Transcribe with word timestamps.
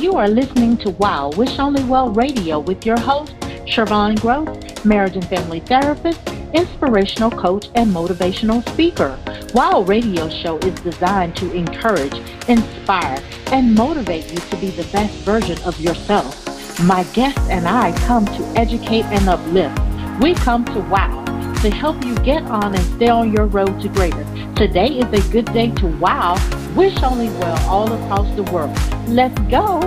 You 0.00 0.14
are 0.14 0.28
listening 0.28 0.78
to 0.78 0.92
Wow 0.92 1.30
Wish 1.36 1.58
Only 1.58 1.84
Well 1.84 2.08
Radio 2.08 2.58
with 2.58 2.86
your 2.86 2.98
host, 2.98 3.34
Shervonne 3.66 4.18
Grose, 4.18 4.82
marriage 4.82 5.14
and 5.14 5.28
family 5.28 5.60
therapist, 5.60 6.26
inspirational 6.54 7.30
coach, 7.30 7.68
and 7.74 7.90
motivational 7.90 8.66
speaker. 8.70 9.18
Wow 9.52 9.82
Radio 9.82 10.30
Show 10.30 10.56
is 10.60 10.72
designed 10.80 11.36
to 11.36 11.52
encourage, 11.52 12.14
inspire, 12.48 13.22
and 13.52 13.74
motivate 13.74 14.30
you 14.32 14.38
to 14.38 14.56
be 14.56 14.70
the 14.70 14.88
best 14.90 15.12
version 15.18 15.58
of 15.66 15.78
yourself. 15.78 16.46
My 16.80 17.04
guests 17.12 17.46
and 17.50 17.68
I 17.68 17.92
come 18.06 18.24
to 18.24 18.44
educate 18.58 19.04
and 19.04 19.28
uplift. 19.28 19.78
We 20.22 20.32
come 20.32 20.64
to 20.64 20.80
Wow 20.80 21.26
to 21.60 21.68
help 21.68 22.02
you 22.06 22.14
get 22.20 22.42
on 22.44 22.74
and 22.74 22.84
stay 22.96 23.08
on 23.08 23.34
your 23.34 23.44
road 23.44 23.78
to 23.82 23.88
greater. 23.90 24.24
Today 24.54 24.98
is 24.98 25.12
a 25.12 25.30
good 25.30 25.52
day 25.52 25.70
to 25.72 25.86
wow, 25.98 26.38
wish 26.74 27.02
only 27.02 27.28
well 27.28 27.68
all 27.68 27.92
across 27.92 28.34
the 28.34 28.44
world. 28.44 28.74
Let's 29.08 29.38
go. 29.50 29.80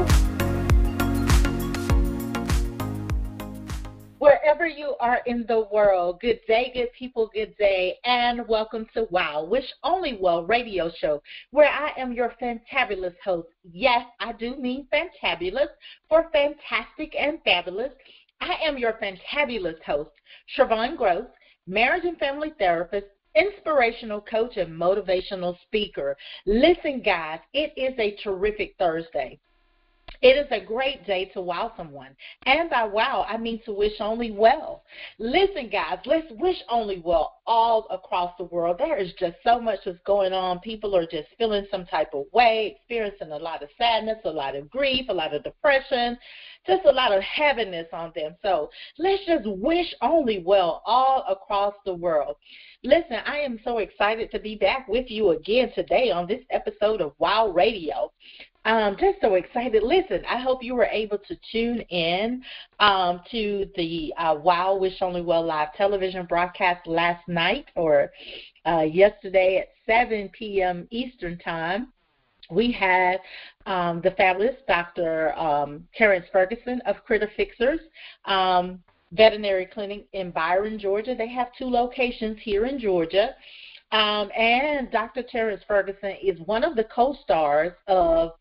Wherever 4.20 4.68
you 4.68 4.96
are 5.00 5.22
in 5.26 5.46
the 5.48 5.68
world, 5.72 6.20
good 6.20 6.40
day, 6.48 6.72
good 6.74 6.92
people, 6.98 7.30
good 7.34 7.56
day, 7.58 8.00
and 8.06 8.48
welcome 8.48 8.86
to 8.94 9.08
Wow, 9.12 9.46
Wish 9.46 9.66
Only 9.84 10.18
Well 10.20 10.46
radio 10.46 10.92
show, 11.00 11.22
where 11.52 11.70
I 11.70 11.92
am 11.98 12.12
your 12.14 12.34
fantabulous 12.42 13.16
host. 13.24 13.48
Yes, 13.72 14.06
I 14.20 14.34
do 14.34 14.56
mean 14.58 14.88
fantabulous 14.94 15.70
for 16.10 16.30
fantastic 16.32 17.16
and 17.18 17.40
fabulous. 17.44 17.94
I 18.42 18.56
am 18.66 18.78
your 18.78 18.94
fantabulous 18.94 19.82
host, 19.84 20.12
Shervonne 20.58 20.98
Grose, 20.98 21.28
marriage 21.66 22.04
and 22.06 22.18
family 22.18 22.54
therapist, 22.60 23.08
inspirational 23.36 24.22
coach, 24.22 24.58
and 24.58 24.72
motivational 24.72 25.56
speaker. 25.64 26.16
Listen, 26.46 27.02
guys, 27.02 27.40
it 27.54 27.74
is 27.78 27.98
a 28.00 28.16
terrific 28.24 28.76
Thursday. 28.78 29.40
It 30.24 30.38
is 30.38 30.48
a 30.52 30.66
great 30.66 31.06
day 31.06 31.26
to 31.34 31.42
wow 31.42 31.74
someone. 31.76 32.16
And 32.46 32.70
by 32.70 32.86
wow, 32.86 33.26
I 33.28 33.36
mean 33.36 33.62
to 33.66 33.74
wish 33.74 34.00
only 34.00 34.32
well. 34.32 34.86
Listen, 35.20 35.70
guys, 35.70 35.98
let's 36.06 36.28
wish 36.32 36.56
only 36.70 37.02
well 37.04 37.42
all 37.46 37.88
across 37.90 38.32
the 38.38 38.46
world. 38.46 38.78
There 38.80 38.96
is 38.96 39.12
just 39.20 39.36
so 39.44 39.60
much 39.60 39.80
that's 39.84 39.98
going 40.06 40.32
on. 40.32 40.60
People 40.60 40.96
are 40.96 41.06
just 41.06 41.28
feeling 41.38 41.68
some 41.70 41.86
type 41.88 42.12
of 42.14 42.24
way, 42.32 42.78
experiencing 42.78 43.34
a 43.34 43.38
lot 43.38 43.64
of 43.64 43.70
sadness, 43.78 44.20
a 44.24 44.30
lot 44.30 44.56
of 44.56 44.70
grief, 44.70 45.08
a 45.10 45.14
lot 45.14 45.36
of 45.36 45.44
depression, 45.44 46.18
just 46.66 46.86
a 46.86 46.92
lot 46.92 47.12
of 47.12 47.22
heaviness 47.22 47.88
on 47.92 48.14
them. 48.16 48.38
So 48.42 48.70
let's 48.98 49.26
just 49.26 49.46
wish 49.46 49.94
only 50.02 50.40
well 50.40 50.84
all 50.86 51.26
across 51.28 51.74
the 51.86 51.96
world. 51.96 52.38
Listen, 52.82 53.18
I 53.26 53.40
am 53.40 53.60
so 53.66 53.80
excited 53.80 54.32
to 54.32 54.40
be 54.40 54.56
back 54.56 54.88
with 54.88 55.12
you 55.12 55.32
again 55.32 55.74
today 55.76 56.12
on 56.12 56.28
this 56.28 56.44
episode 56.50 57.02
of 57.02 57.12
Wow 57.20 57.50
Radio. 57.50 58.10
Um, 58.66 58.96
just 58.98 59.20
so 59.22 59.36
excited. 59.36 59.84
Listen, 59.84 60.24
I 60.30 60.38
hope 60.38 60.64
you 60.64 60.74
were 60.74 60.86
able 60.86 61.18
to 61.18 61.38
tune 61.52 61.82
in 61.90 62.44
um, 62.80 63.22
to 63.32 63.70
the 63.76 64.14
uh, 64.18 64.36
Wow 64.36 64.78
Wish 64.78 65.02
Only 65.02 65.22
Well 65.22 65.46
live 65.46 65.74
television 65.74 66.26
broadcast 66.26 66.88
last 66.88 67.28
night 67.28 67.66
or 67.76 68.12
uh, 68.66 68.82
yesterday 68.82 69.58
at 69.58 69.70
7 69.86 70.30
p.m. 70.30 70.88
Eastern 70.92 71.38
Time. 71.40 71.92
We 72.50 72.72
had 72.72 73.20
um, 73.66 74.02
the 74.02 74.12
fabulous 74.12 74.56
Dr. 74.68 75.38
Um, 75.38 75.86
Terrence 75.96 76.26
Ferguson 76.32 76.82
of 76.86 77.04
Critter 77.06 77.30
Fixers. 77.36 77.80
Um, 78.26 78.82
veterinary 79.14 79.66
clinic 79.66 80.08
in 80.14 80.32
Byron, 80.32 80.80
Georgia. 80.80 81.16
They 81.16 81.30
have 81.30 81.50
two 81.58 81.70
locations 81.70 82.38
here 82.42 82.66
in 82.66 82.80
Georgia. 82.80 83.36
Um, 83.94 84.32
and 84.36 84.90
Dr. 84.90 85.22
Terrence 85.22 85.62
Ferguson 85.68 86.16
is 86.22 86.40
one 86.46 86.64
of 86.64 86.76
the 86.76 86.86
co-stars 86.86 87.74
of 87.88 88.32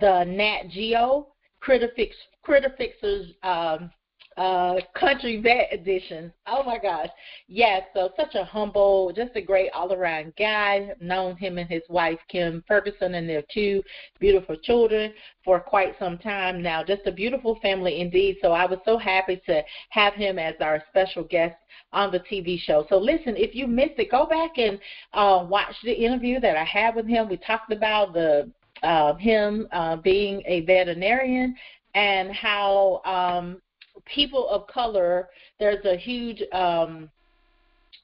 the 0.00 0.24
Nat 0.24 0.70
Geo 0.70 1.28
Critter, 1.60 1.90
Fix, 1.94 2.16
Critter 2.42 2.74
Fixers 2.78 3.30
um, 3.42 3.90
uh, 4.36 4.76
Country 4.94 5.40
Vet 5.40 5.68
Edition. 5.72 6.32
Oh 6.46 6.62
my 6.62 6.78
gosh. 6.78 7.08
Yes, 7.48 7.82
so 7.94 8.10
such 8.16 8.34
a 8.34 8.44
humble, 8.44 9.12
just 9.14 9.36
a 9.36 9.40
great 9.40 9.70
all 9.72 9.92
around 9.92 10.34
guy. 10.38 10.92
Known 11.00 11.36
him 11.36 11.58
and 11.58 11.68
his 11.68 11.82
wife 11.88 12.18
Kim 12.28 12.64
Ferguson 12.66 13.14
and 13.14 13.28
their 13.28 13.42
two 13.52 13.82
beautiful 14.18 14.56
children 14.56 15.12
for 15.44 15.60
quite 15.60 15.98
some 15.98 16.18
time 16.18 16.62
now. 16.62 16.82
Just 16.82 17.06
a 17.06 17.12
beautiful 17.12 17.58
family 17.60 18.00
indeed. 18.00 18.38
So 18.42 18.52
I 18.52 18.66
was 18.66 18.78
so 18.84 18.98
happy 18.98 19.40
to 19.46 19.62
have 19.90 20.14
him 20.14 20.38
as 20.38 20.54
our 20.60 20.82
special 20.88 21.24
guest 21.24 21.56
on 21.92 22.10
the 22.10 22.20
TV 22.20 22.58
show. 22.58 22.86
So 22.88 22.98
listen, 22.98 23.36
if 23.36 23.54
you 23.54 23.66
missed 23.66 23.98
it, 23.98 24.10
go 24.10 24.26
back 24.26 24.52
and 24.56 24.78
uh, 25.12 25.46
watch 25.48 25.74
the 25.84 25.92
interview 25.92 26.40
that 26.40 26.56
I 26.56 26.64
had 26.64 26.94
with 26.94 27.06
him. 27.06 27.28
We 27.28 27.36
talked 27.36 27.72
about 27.72 28.12
the 28.12 28.50
uh, 28.82 29.14
him 29.14 29.68
uh, 29.72 29.96
being 29.96 30.42
a 30.46 30.62
veterinarian 30.62 31.54
and 31.94 32.32
how 32.32 33.00
um, 33.04 33.60
people 34.06 34.48
of 34.48 34.66
color, 34.66 35.28
there's 35.58 35.84
a 35.84 35.96
huge 35.96 36.42
um, 36.52 37.10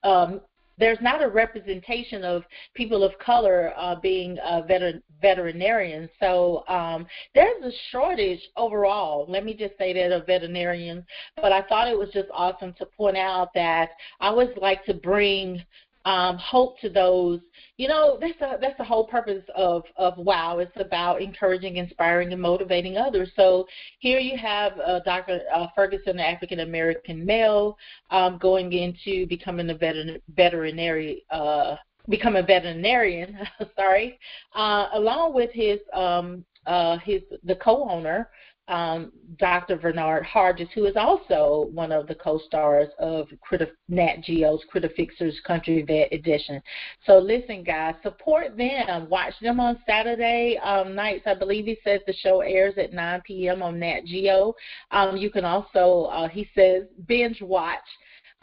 um, 0.04 0.41
there's 0.78 0.98
not 1.00 1.22
a 1.22 1.28
representation 1.28 2.25
of 2.25 2.44
people 2.75 3.03
of 3.03 3.19
color 3.19 3.72
uh, 3.76 3.97
being 4.00 4.38
uh, 4.44 4.62
veter- 4.62 5.03
veterinarians. 5.20 6.08
So 6.20 6.64
um, 6.69 7.06
there's 7.34 7.62
a 7.64 7.72
shortage 7.91 8.41
overall. 8.56 9.26
Let 9.28 9.44
me 9.44 9.54
just 9.54 9.76
say 9.76 9.92
that 9.94 10.12
of 10.12 10.26
veterinarians. 10.26 11.04
But 11.37 11.53
I 11.53 11.62
thought 11.62 11.88
it 11.88 11.98
was 11.98 12.10
just 12.12 12.28
awesome 12.32 12.75
to 12.75 12.87
point 12.87 13.16
out 13.16 13.53
that 13.54 13.91
I 14.20 14.28
always 14.28 14.50
like 14.60 14.84
to 14.84 14.94
bring 14.94 15.64
um, 16.08 16.38
hope 16.38 16.80
to 16.80 16.88
those. 16.88 17.41
You 17.76 17.86
know, 17.86 18.19
that's 18.19 18.41
a, 18.41 18.58
that's 18.60 18.78
the 18.78 18.84
whole 18.84 19.06
purpose 19.06 19.44
of 19.54 19.82
of 19.96 20.16
WOW. 20.16 20.58
It's 20.58 20.72
about 20.76 21.20
encouraging, 21.20 21.76
inspiring, 21.76 22.32
and 22.32 22.41
motivating 22.41 22.96
others. 22.96 23.30
So 23.36 23.66
here 23.98 24.19
you 24.19 24.38
have 24.38 24.72
uh, 24.80 25.00
Dr. 25.00 25.41
Uh, 25.54 25.66
Ferguson, 25.76 26.19
an 26.19 26.20
African 26.20 26.60
American 26.60 27.26
male, 27.26 27.76
um, 28.10 28.38
going 28.38 28.72
into 28.72 29.26
becoming 29.26 29.69
a 29.69 29.74
veterin- 29.74 30.22
veterinary. 30.34 31.24
Uh, 31.30 31.76
become 32.08 32.36
a 32.36 32.42
veterinarian, 32.42 33.38
sorry, 33.76 34.19
uh, 34.54 34.86
along 34.94 35.34
with 35.34 35.50
his 35.52 35.78
um, 35.92 36.42
uh, 36.66 36.96
his 36.98 37.20
the 37.44 37.56
co-owner 37.56 38.30
um, 38.69 39.12
Dr. 39.39 39.77
Bernard 39.77 40.25
Hodges, 40.25 40.69
who 40.75 40.84
is 40.84 40.97
also 40.97 41.69
one 41.73 41.91
of 41.91 42.06
the 42.06 42.15
co-stars 42.15 42.89
of 42.99 43.29
Critter, 43.41 43.69
Nat 43.89 44.23
Geo's 44.23 44.62
Critter 44.71 44.91
Fixers 44.95 45.41
Country 45.47 45.83
Vet 45.83 46.12
Edition. 46.12 46.62
So 47.06 47.19
listen, 47.19 47.65
guys, 47.65 47.95
support 48.03 48.56
them. 48.56 49.09
Watch 49.09 49.34
them 49.41 49.59
on 49.59 49.79
Saturday 49.87 50.59
um, 50.62 50.95
nights. 50.95 51.27
I 51.27 51.34
believe 51.34 51.65
he 51.65 51.79
says 51.83 52.01
the 52.06 52.12
show 52.12 52.41
airs 52.41 52.75
at 52.77 52.93
9 52.93 53.23
p.m. 53.25 53.62
on 53.62 53.79
Nat 53.79 54.05
Geo. 54.05 54.55
Um, 54.91 55.17
you 55.17 55.31
can 55.31 55.45
also, 55.45 56.09
uh, 56.11 56.29
he 56.29 56.49
says, 56.55 56.85
binge 57.06 57.41
watch 57.41 57.79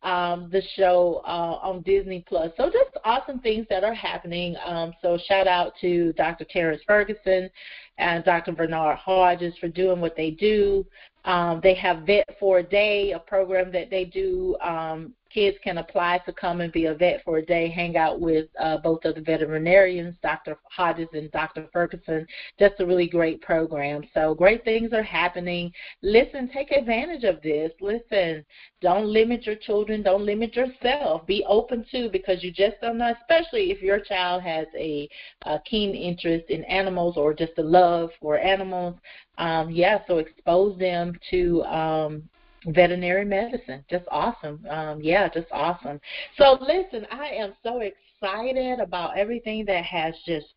um, 0.06 0.50
the 0.52 0.62
show 0.76 1.22
uh, 1.26 1.60
on 1.62 1.82
Disney 1.82 2.24
Plus. 2.28 2.52
So 2.58 2.70
just 2.70 2.92
awesome 3.04 3.40
things 3.40 3.66
that 3.70 3.84
are 3.84 3.94
happening. 3.94 4.56
Um, 4.64 4.94
so 5.02 5.18
shout 5.28 5.48
out 5.48 5.74
to 5.82 6.14
Dr. 6.14 6.46
Terrence 6.46 6.82
Ferguson 6.86 7.50
and 7.98 8.24
Dr. 8.24 8.52
Bernard 8.52 8.98
Hodges 8.98 9.56
for 9.60 9.68
doing 9.68 10.00
what 10.00 10.16
they 10.16 10.32
do. 10.32 10.86
Um, 11.26 11.60
they 11.64 11.74
have 11.74 12.06
Vet 12.06 12.38
for 12.40 12.60
a 12.60 12.64
Day, 12.64 13.14
a 13.14 13.20
program 13.20 13.72
that 13.72 13.90
they 13.90 14.06
do 14.06 14.56
um, 14.62 15.14
kids 15.36 15.58
can 15.62 15.80
apply 15.80 16.18
to 16.20 16.32
come 16.32 16.62
and 16.62 16.72
be 16.72 16.86
a 16.86 16.94
vet 16.94 17.22
for 17.26 17.38
a 17.40 17.46
day, 17.46 17.70
hang 17.70 17.98
out 17.98 18.22
with 18.22 18.48
uh, 18.58 18.78
both 18.78 19.04
of 19.04 19.16
the 19.16 19.22
veterinarians, 19.22 20.16
Dr. 20.24 20.58
Hodges 20.72 21.10
and 21.12 21.30
Dr. 21.32 21.68
Ferguson. 21.74 22.26
Just 22.58 22.80
a 22.80 22.86
really 22.86 23.10
great 23.10 23.42
program. 23.42 24.04
So 24.14 24.34
great 24.34 24.64
things 24.64 24.94
are 24.94 25.04
happening. 25.04 25.74
Listen, 26.02 26.50
take 26.54 26.72
advantage 26.72 27.26
of 27.26 27.42
this. 27.42 27.72
Listen, 27.82 28.46
don't 28.82 29.08
limit 29.08 29.46
your 29.46 29.58
children. 29.58 30.02
Don't 30.02 30.26
limit 30.26 30.56
yourself. 30.56 31.28
Be 31.28 31.44
open 31.50 31.86
to 31.92 32.10
because 32.10 32.42
you 32.42 32.54
just 32.54 32.78
don't 32.82 32.98
know, 32.98 33.14
especially 33.20 33.72
if 33.72 33.82
your 33.82 34.00
child 34.00 34.42
has 34.42 34.68
a, 34.78 35.10
a 35.46 35.60
keen 35.70 35.94
interest 35.94 36.50
in 36.50 36.64
animals 36.64 37.18
or 37.18 37.34
just 37.34 37.58
a 37.58 37.62
love 37.62 38.10
for 38.22 38.38
animals. 38.38 38.96
Um, 39.38 39.70
yeah, 39.70 40.00
so 40.08 40.20
expose 40.20 40.80
them 40.80 41.20
to 41.32 41.62
um, 41.64 42.30
veterinary 42.68 43.26
medicine. 43.26 43.84
Just 43.90 44.06
awesome. 44.10 44.66
Um, 44.70 45.02
yeah, 45.02 45.30
just 45.30 45.48
awesome. 45.52 46.00
So 46.38 46.58
listen, 46.62 47.06
I 47.12 47.30
am 47.30 47.54
so 47.64 47.82
excited 47.82 48.80
about 48.80 49.18
everything 49.18 49.66
that 49.66 49.84
has 49.84 50.14
just 50.26 50.48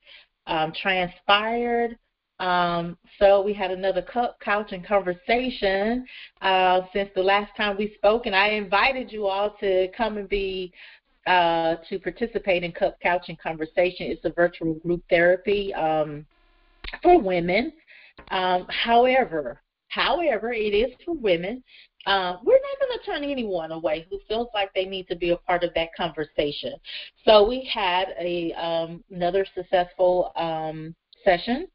um, 0.46 0.72
transpired. 0.80 1.98
Um, 2.40 2.96
so 3.18 3.42
we 3.42 3.52
had 3.52 3.70
another 3.70 4.04
couch 4.40 4.72
and 4.72 4.86
conversation 4.86 6.06
uh, 6.40 6.82
since 6.92 7.10
the 7.14 7.22
last 7.22 7.54
time 7.56 7.76
we 7.76 7.92
spoke, 7.96 8.26
and 8.26 8.34
I 8.34 8.50
invited 8.50 9.10
you 9.10 9.26
all 9.26 9.56
to 9.60 9.88
come 9.96 10.18
and 10.18 10.28
be 10.28 10.72
uh, 11.26 11.76
to 11.88 11.98
participate 11.98 12.62
in 12.62 12.72
Cup 12.72 12.98
Couch 13.00 13.24
and 13.28 13.38
Conversation. 13.38 14.06
It's 14.06 14.24
a 14.24 14.30
virtual 14.30 14.74
group 14.74 15.02
therapy 15.10 15.74
um, 15.74 16.24
for 17.02 17.20
women. 17.20 17.72
Um, 18.30 18.66
however, 18.70 19.60
however, 19.88 20.52
it 20.52 20.74
is 20.74 20.94
for 21.04 21.14
women. 21.14 21.62
Uh, 22.06 22.36
we're 22.44 22.54
not 22.54 22.88
going 22.88 22.98
to 22.98 23.04
turn 23.04 23.24
anyone 23.24 23.72
away 23.72 24.06
who 24.08 24.18
feels 24.28 24.48
like 24.54 24.72
they 24.74 24.84
need 24.84 25.06
to 25.08 25.16
be 25.16 25.30
a 25.30 25.36
part 25.36 25.64
of 25.64 25.74
that 25.74 25.88
conversation. 25.96 26.74
So 27.24 27.46
we 27.46 27.68
had 27.72 28.14
a 28.18 28.52
um, 28.54 29.04
another 29.10 29.44
successful 29.54 30.32
um, 30.36 30.94
session 31.24 31.68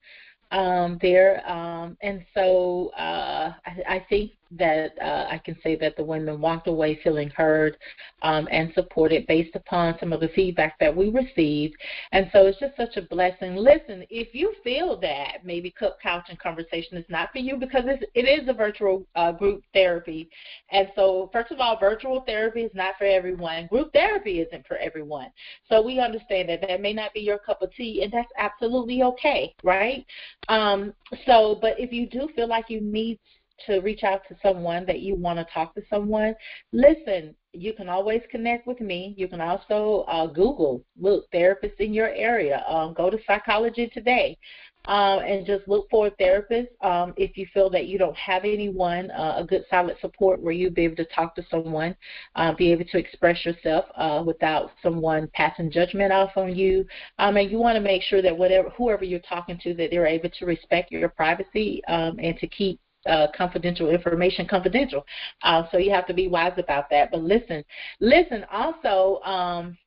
um, 0.51 0.97
there. 1.01 1.47
Um, 1.49 1.97
and 2.01 2.23
so 2.33 2.91
uh, 2.97 3.53
I, 3.65 3.95
I 3.95 4.05
think 4.09 4.31
that 4.57 4.91
uh, 5.01 5.27
I 5.29 5.39
can 5.43 5.57
say 5.63 5.75
that 5.77 5.95
the 5.95 6.03
women 6.03 6.41
walked 6.41 6.67
away 6.67 6.99
feeling 7.03 7.29
heard 7.29 7.77
um, 8.21 8.47
and 8.51 8.71
supported 8.73 9.27
based 9.27 9.55
upon 9.55 9.97
some 9.99 10.13
of 10.13 10.19
the 10.19 10.29
feedback 10.29 10.77
that 10.79 10.95
we 10.95 11.09
received. 11.09 11.75
And 12.11 12.29
so 12.31 12.45
it's 12.45 12.59
just 12.59 12.75
such 12.77 12.97
a 12.97 13.01
blessing. 13.01 13.55
Listen, 13.55 14.05
if 14.09 14.33
you 14.33 14.53
feel 14.63 14.99
that 15.01 15.39
maybe 15.43 15.71
Cup 15.71 15.97
Couch 16.01 16.25
and 16.29 16.39
Conversation 16.39 16.97
is 16.97 17.05
not 17.09 17.31
for 17.31 17.39
you 17.39 17.57
because 17.57 17.83
it's, 17.85 18.03
it 18.13 18.21
is 18.21 18.47
a 18.47 18.53
virtual 18.53 19.05
uh, 19.15 19.31
group 19.31 19.63
therapy. 19.73 20.29
And 20.71 20.89
so, 20.95 21.29
first 21.33 21.51
of 21.51 21.59
all, 21.59 21.79
virtual 21.79 22.21
therapy 22.21 22.61
is 22.61 22.71
not 22.73 22.95
for 22.97 23.05
everyone. 23.05 23.67
Group 23.67 23.91
therapy 23.93 24.39
isn't 24.39 24.67
for 24.67 24.77
everyone. 24.77 25.31
So 25.69 25.81
we 25.81 25.99
understand 25.99 26.49
that 26.49 26.61
that 26.61 26.81
may 26.81 26.93
not 26.93 27.13
be 27.13 27.21
your 27.21 27.39
cup 27.39 27.61
of 27.61 27.73
tea, 27.73 28.03
and 28.03 28.11
that's 28.11 28.31
absolutely 28.37 29.03
okay, 29.03 29.53
right? 29.63 30.05
Um, 30.47 30.93
so, 31.25 31.57
but 31.61 31.79
if 31.79 31.91
you 31.91 32.07
do 32.07 32.29
feel 32.35 32.47
like 32.47 32.69
you 32.69 32.81
need 32.81 33.19
to 33.67 33.79
reach 33.79 34.03
out 34.03 34.21
to 34.29 34.35
someone 34.41 34.85
that 34.85 34.99
you 34.99 35.15
want 35.15 35.39
to 35.39 35.45
talk 35.53 35.73
to 35.75 35.81
someone, 35.89 36.35
listen, 36.71 37.35
you 37.53 37.73
can 37.73 37.87
always 37.87 38.21
connect 38.31 38.65
with 38.65 38.81
me. 38.81 39.13
You 39.17 39.27
can 39.27 39.39
also 39.39 40.05
uh, 40.07 40.25
Google, 40.25 40.83
look, 40.99 41.29
therapists 41.31 41.79
in 41.79 41.93
your 41.93 42.09
area. 42.09 42.63
Um, 42.67 42.93
go 42.93 43.09
to 43.09 43.19
Psychology 43.27 43.87
Today 43.93 44.37
um, 44.85 45.19
and 45.19 45.45
just 45.45 45.67
look 45.67 45.87
for 45.89 46.07
a 46.07 46.11
therapist. 46.11 46.69
Um, 46.81 47.13
if 47.15 47.37
you 47.37 47.47
feel 47.53 47.69
that 47.69 47.85
you 47.85 47.97
don't 47.97 48.17
have 48.17 48.43
anyone, 48.43 49.11
uh, 49.11 49.35
a 49.37 49.43
good 49.43 49.63
solid 49.69 49.97
support 50.01 50.41
where 50.41 50.53
you'll 50.53 50.73
be 50.73 50.83
able 50.83 50.95
to 50.97 51.05
talk 51.05 51.35
to 51.35 51.45
someone, 51.49 51.95
uh, 52.35 52.53
be 52.53 52.71
able 52.71 52.85
to 52.85 52.97
express 52.97 53.45
yourself 53.45 53.85
uh, 53.95 54.23
without 54.25 54.71
someone 54.81 55.29
passing 55.33 55.71
judgment 55.71 56.11
off 56.11 56.31
on 56.35 56.55
you. 56.55 56.85
Um, 57.19 57.37
and 57.37 57.49
you 57.49 57.59
want 57.59 57.75
to 57.75 57.81
make 57.81 58.01
sure 58.01 58.21
that 58.21 58.37
whatever 58.37 58.69
whoever 58.71 59.05
you're 59.05 59.19
talking 59.19 59.59
to, 59.63 59.73
that 59.75 59.91
they're 59.91 60.07
able 60.07 60.29
to 60.29 60.45
respect 60.45 60.91
your 60.91 61.09
privacy 61.09 61.81
um, 61.87 62.17
and 62.19 62.37
to 62.39 62.47
keep 62.47 62.79
uh, 63.05 63.27
confidential 63.35 63.89
information 63.89 64.47
confidential. 64.47 65.05
Uh, 65.41 65.63
so 65.71 65.77
you 65.77 65.91
have 65.91 66.07
to 66.07 66.13
be 66.13 66.27
wise 66.27 66.53
about 66.57 66.89
that. 66.89 67.11
But 67.11 67.21
listen, 67.21 67.63
listen. 67.99 68.45
Also, 68.51 69.21
um, 69.23 69.77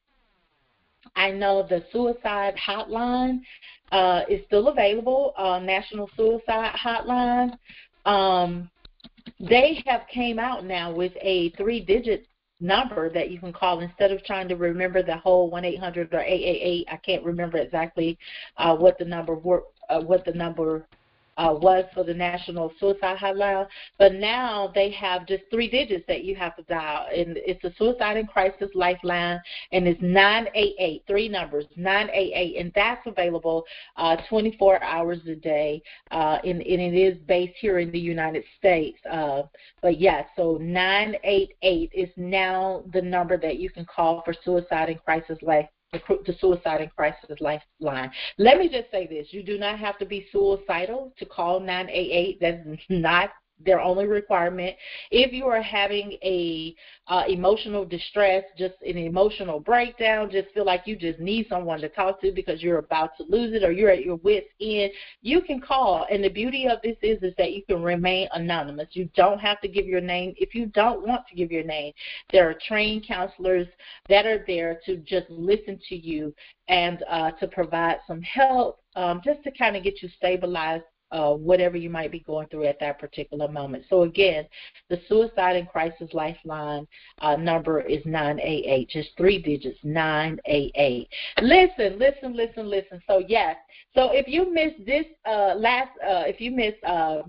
I 1.14 1.30
know 1.30 1.66
the 1.68 1.84
suicide 1.92 2.54
hotline 2.56 3.40
uh, 3.92 4.22
is 4.28 4.44
still 4.46 4.68
available. 4.68 5.32
Uh, 5.36 5.58
National 5.60 6.10
Suicide 6.16 6.74
Hotline. 6.74 7.56
Um, 8.04 8.70
they 9.40 9.82
have 9.86 10.02
came 10.12 10.38
out 10.38 10.64
now 10.64 10.92
with 10.92 11.12
a 11.20 11.50
three-digit 11.50 12.26
number 12.60 13.10
that 13.10 13.30
you 13.30 13.38
can 13.38 13.52
call 13.52 13.80
instead 13.80 14.10
of 14.10 14.24
trying 14.24 14.48
to 14.48 14.56
remember 14.56 15.02
the 15.02 15.16
whole 15.16 15.50
1-800 15.50 16.12
or 16.12 16.20
888. 16.20 16.86
I 16.90 16.96
can't 16.96 17.24
remember 17.24 17.58
exactly 17.58 18.18
uh, 18.56 18.74
what 18.76 18.98
the 18.98 19.04
number 19.04 19.34
were, 19.34 19.64
uh, 19.90 20.00
what 20.00 20.24
the 20.24 20.32
number 20.32 20.86
uh, 21.37 21.55
was 21.61 21.85
for 21.94 22.05
the 22.05 22.15
National 22.15 22.73
Suicide 22.79 23.19
Hotline, 23.19 23.67
but 23.99 24.15
now 24.15 24.71
they 24.75 24.91
have 24.91 25.27
just 25.27 25.44
three 25.50 25.69
digits 25.69 26.05
that 26.09 26.25
you 26.25 26.35
have 26.37 26.56
to 26.56 26.62
dial, 26.62 27.06
and 27.15 27.37
it's 27.37 27.62
a 27.65 27.73
Suicide 27.77 28.17
and 28.17 28.29
Crisis 28.29 28.71
Lifeline, 28.75 29.41
and 29.73 29.87
it's 29.87 30.00
988, 30.00 31.03
three 31.06 31.29
numbers, 31.29 31.65
988, 31.77 32.61
and 32.61 32.73
that's 32.75 33.06
available 33.06 33.65
uh, 33.97 34.17
24 34.29 34.83
hours 34.83 35.19
a 35.29 35.35
day, 35.35 35.83
uh, 36.11 36.38
and, 36.44 36.62
and 36.62 36.81
it 36.81 36.94
is 36.94 37.19
based 37.27 37.55
here 37.61 37.79
in 37.79 37.91
the 37.91 37.99
United 37.99 38.44
States. 38.59 38.99
Uh, 39.11 39.43
but 39.83 40.00
yes, 40.00 40.27
yeah, 40.37 40.43
so 40.43 40.56
988 40.61 41.91
is 41.93 42.09
now 42.17 42.85
the 42.93 43.03
number 43.03 43.37
that 43.37 43.59
you 43.59 43.71
can 43.71 43.85
call 43.85 44.23
for 44.25 44.35
Suicide 44.44 44.88
and 44.88 45.03
Crisis 45.05 45.38
Life 45.43 45.69
the, 45.93 46.35
Suicide 46.41 46.81
and 46.81 46.94
Crisis 46.94 47.38
Lifeline. 47.41 48.11
Let 48.38 48.59
me 48.59 48.69
just 48.69 48.91
say 48.91 49.06
this. 49.06 49.29
You 49.31 49.43
do 49.43 49.59
not 49.59 49.79
have 49.79 49.99
to 49.99 50.06
be 50.06 50.27
suicidal 50.33 51.12
to 51.19 51.27
call 51.27 51.61
988. 51.61 52.38
That's 52.41 52.81
not 52.88 53.31
their 53.64 53.81
only 53.81 54.06
requirement. 54.06 54.76
If 55.11 55.32
you 55.32 55.47
are 55.47 55.62
having 55.62 56.12
a 56.23 56.75
uh, 57.08 57.23
emotional 57.29 57.85
distress, 57.85 58.44
just 58.58 58.75
an 58.82 58.99
emotional 58.99 59.61
breakdown, 59.61 60.31
just 60.31 60.53
feel 60.53 60.64
like 60.64 60.82
you 60.87 60.97
just 60.97 61.19
need 61.19 61.47
someone 61.49 61.81
to 61.81 61.88
talk 61.88 62.20
to 62.20 62.32
because 62.32 62.62
you're 62.62 62.79
about 62.79 63.17
to 63.19 63.25
lose 63.25 63.55
it 63.55 63.64
or 63.64 63.73
you're 63.73 63.91
at 63.91 64.05
your 64.05 64.17
wits 64.17 64.49
end, 64.61 64.93
you 65.23 65.41
can 65.41 65.61
call. 65.61 66.06
And 66.11 66.23
the 66.23 66.29
beauty 66.29 66.67
of 66.69 66.79
this 66.82 66.97
is 67.03 67.23
is 67.23 67.35
that 67.38 67.53
you 67.53 67.62
can 67.62 67.82
remain 67.82 68.29
anonymous. 68.32 68.88
You 68.93 69.08
don't 69.14 69.38
have 69.38 69.61
to 69.62 69.69
give 69.69 69.87
your 69.87 70.00
name 70.00 70.35
if 70.37 70.55
you 70.55 70.67
don't 70.67 71.06
want 71.06 71.26
to 71.29 71.35
give 71.35 71.50
your 71.50 71.64
name. 71.64 71.93
There 72.32 72.49
are 72.49 72.56
trained 72.67 73.06
counselors 73.06 73.69
that 74.09 74.26
are 74.26 74.44
there 74.47 74.81
to 74.87 74.97
just 74.99 75.31
listen 75.31 75.81
to 75.88 75.97
you 75.97 76.35
and 76.69 77.02
uh, 77.09 77.31
to 77.32 77.47
provide 77.47 77.99
some 78.06 78.23
help 78.23 78.81
um, 78.97 79.20
just 79.25 79.43
to 79.44 79.50
kind 79.52 79.76
of 79.76 79.85
get 79.85 80.02
you 80.02 80.09
stabilized 80.17 80.85
uh, 81.11 81.32
whatever 81.32 81.76
you 81.76 81.91
might 81.91 82.11
be 82.11 82.20
going 82.20 82.49
through 82.49 82.64
at 82.64 82.81
that 82.81 82.99
particular 82.99 83.49
moment. 83.49 83.85
So 83.88 84.03
again, 84.03 84.47
the 84.88 85.00
Suicide 85.08 85.56
and 85.56 85.69
Crisis 85.69 86.12
Lifeline 86.12 86.87
uh, 87.20 87.37
number 87.37 87.81
is 87.81 88.05
988, 88.05 88.88
just 88.88 89.11
three 89.17 89.41
digits, 89.41 89.79
988. 89.82 91.08
Listen, 91.43 91.99
listen, 91.99 92.37
listen, 92.37 92.69
listen. 92.69 93.03
So 93.06 93.23
yes, 93.26 93.56
so 93.94 94.11
if 94.12 94.26
you 94.29 94.53
missed 94.53 94.85
this 94.85 95.06
uh, 95.29 95.55
last, 95.56 95.91
uh, 96.03 96.25
if 96.26 96.41
you 96.41 96.50
missed 96.50 96.82
uh, 96.85 97.23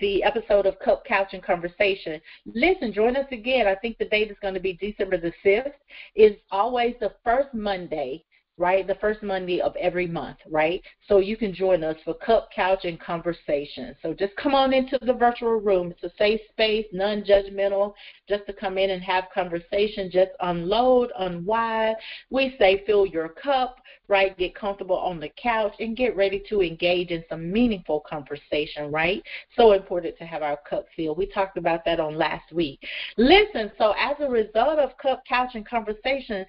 the 0.00 0.22
episode 0.24 0.66
of 0.66 0.74
Couch 1.06 1.28
and 1.32 1.42
Conversation. 1.42 2.20
Listen, 2.44 2.92
join 2.92 3.16
us 3.16 3.26
again. 3.30 3.68
I 3.68 3.76
think 3.76 3.98
the 3.98 4.06
date 4.06 4.30
is 4.30 4.36
going 4.42 4.54
to 4.54 4.60
be 4.60 4.72
December 4.72 5.16
the 5.16 5.32
5th. 5.44 5.72
Is 6.14 6.32
always 6.50 6.96
the 7.00 7.12
first 7.22 7.54
Monday 7.54 8.24
right? 8.58 8.86
The 8.86 8.94
first 8.96 9.22
Monday 9.22 9.60
of 9.60 9.76
every 9.76 10.06
month, 10.06 10.38
right? 10.50 10.82
So 11.08 11.18
you 11.18 11.36
can 11.36 11.52
join 11.52 11.84
us 11.84 11.96
for 12.04 12.14
Cup, 12.14 12.48
Couch, 12.54 12.84
and 12.84 12.98
Conversation. 12.98 13.94
So 14.02 14.14
just 14.14 14.34
come 14.36 14.54
on 14.54 14.72
into 14.72 14.98
the 15.02 15.12
virtual 15.12 15.60
room. 15.60 15.90
It's 15.90 16.02
a 16.04 16.16
safe 16.16 16.40
space, 16.50 16.86
non 16.92 17.22
judgmental, 17.22 17.92
just 18.28 18.46
to 18.46 18.52
come 18.52 18.78
in 18.78 18.90
and 18.90 19.02
have 19.02 19.24
conversation, 19.34 20.10
just 20.10 20.30
unload, 20.40 21.10
unwind. 21.18 21.96
We 22.30 22.56
say 22.58 22.82
fill 22.86 23.04
your 23.06 23.28
cup, 23.28 23.76
right? 24.08 24.36
Get 24.38 24.54
comfortable 24.54 24.96
on 24.96 25.20
the 25.20 25.30
couch 25.40 25.74
and 25.78 25.96
get 25.96 26.16
ready 26.16 26.42
to 26.48 26.62
engage 26.62 27.10
in 27.10 27.24
some 27.28 27.52
meaningful 27.52 28.00
conversation, 28.08 28.90
right? 28.90 29.22
So 29.54 29.72
important 29.72 30.16
to 30.18 30.24
have 30.24 30.42
our 30.42 30.58
cup 30.68 30.86
filled. 30.96 31.18
We 31.18 31.26
talked 31.26 31.58
about 31.58 31.84
that 31.84 32.00
on 32.00 32.16
last 32.16 32.52
week. 32.52 32.80
Listen, 33.18 33.70
so 33.76 33.92
as 33.98 34.16
a 34.20 34.30
result 34.30 34.78
of 34.78 34.96
Cup, 34.98 35.22
Couch, 35.28 35.50
and 35.54 35.68
Conversation, 35.68 36.46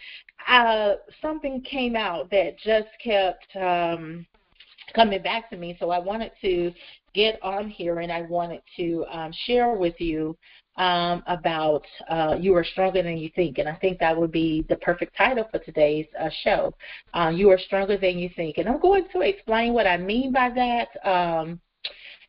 uh, 0.47 0.93
something 1.21 1.61
came 1.61 1.95
out 1.97 2.29
that 2.31 2.57
just 2.59 2.87
kept 3.03 3.55
um, 3.55 4.25
coming 4.93 5.21
back 5.21 5.49
to 5.49 5.57
me. 5.57 5.75
So 5.79 5.89
I 5.89 5.99
wanted 5.99 6.31
to 6.41 6.71
get 7.13 7.41
on 7.43 7.69
here 7.69 7.99
and 7.99 8.11
I 8.11 8.21
wanted 8.21 8.61
to 8.77 9.05
um, 9.11 9.31
share 9.45 9.73
with 9.73 9.99
you 9.99 10.37
um, 10.77 11.23
about 11.27 11.83
uh, 12.09 12.35
You 12.39 12.55
Are 12.55 12.63
Stronger 12.63 13.03
Than 13.03 13.17
You 13.17 13.29
Think. 13.35 13.57
And 13.57 13.67
I 13.67 13.75
think 13.75 13.99
that 13.99 14.15
would 14.15 14.31
be 14.31 14.65
the 14.69 14.75
perfect 14.77 15.17
title 15.17 15.45
for 15.51 15.59
today's 15.59 16.05
uh, 16.19 16.29
show. 16.43 16.73
Uh, 17.13 17.31
you 17.33 17.49
Are 17.49 17.57
Stronger 17.57 17.97
Than 17.97 18.19
You 18.19 18.29
Think. 18.35 18.57
And 18.57 18.69
I'm 18.69 18.79
going 18.79 19.07
to 19.13 19.21
explain 19.21 19.73
what 19.73 19.87
I 19.87 19.97
mean 19.97 20.31
by 20.31 20.51
that. 20.51 21.09
Um, 21.09 21.59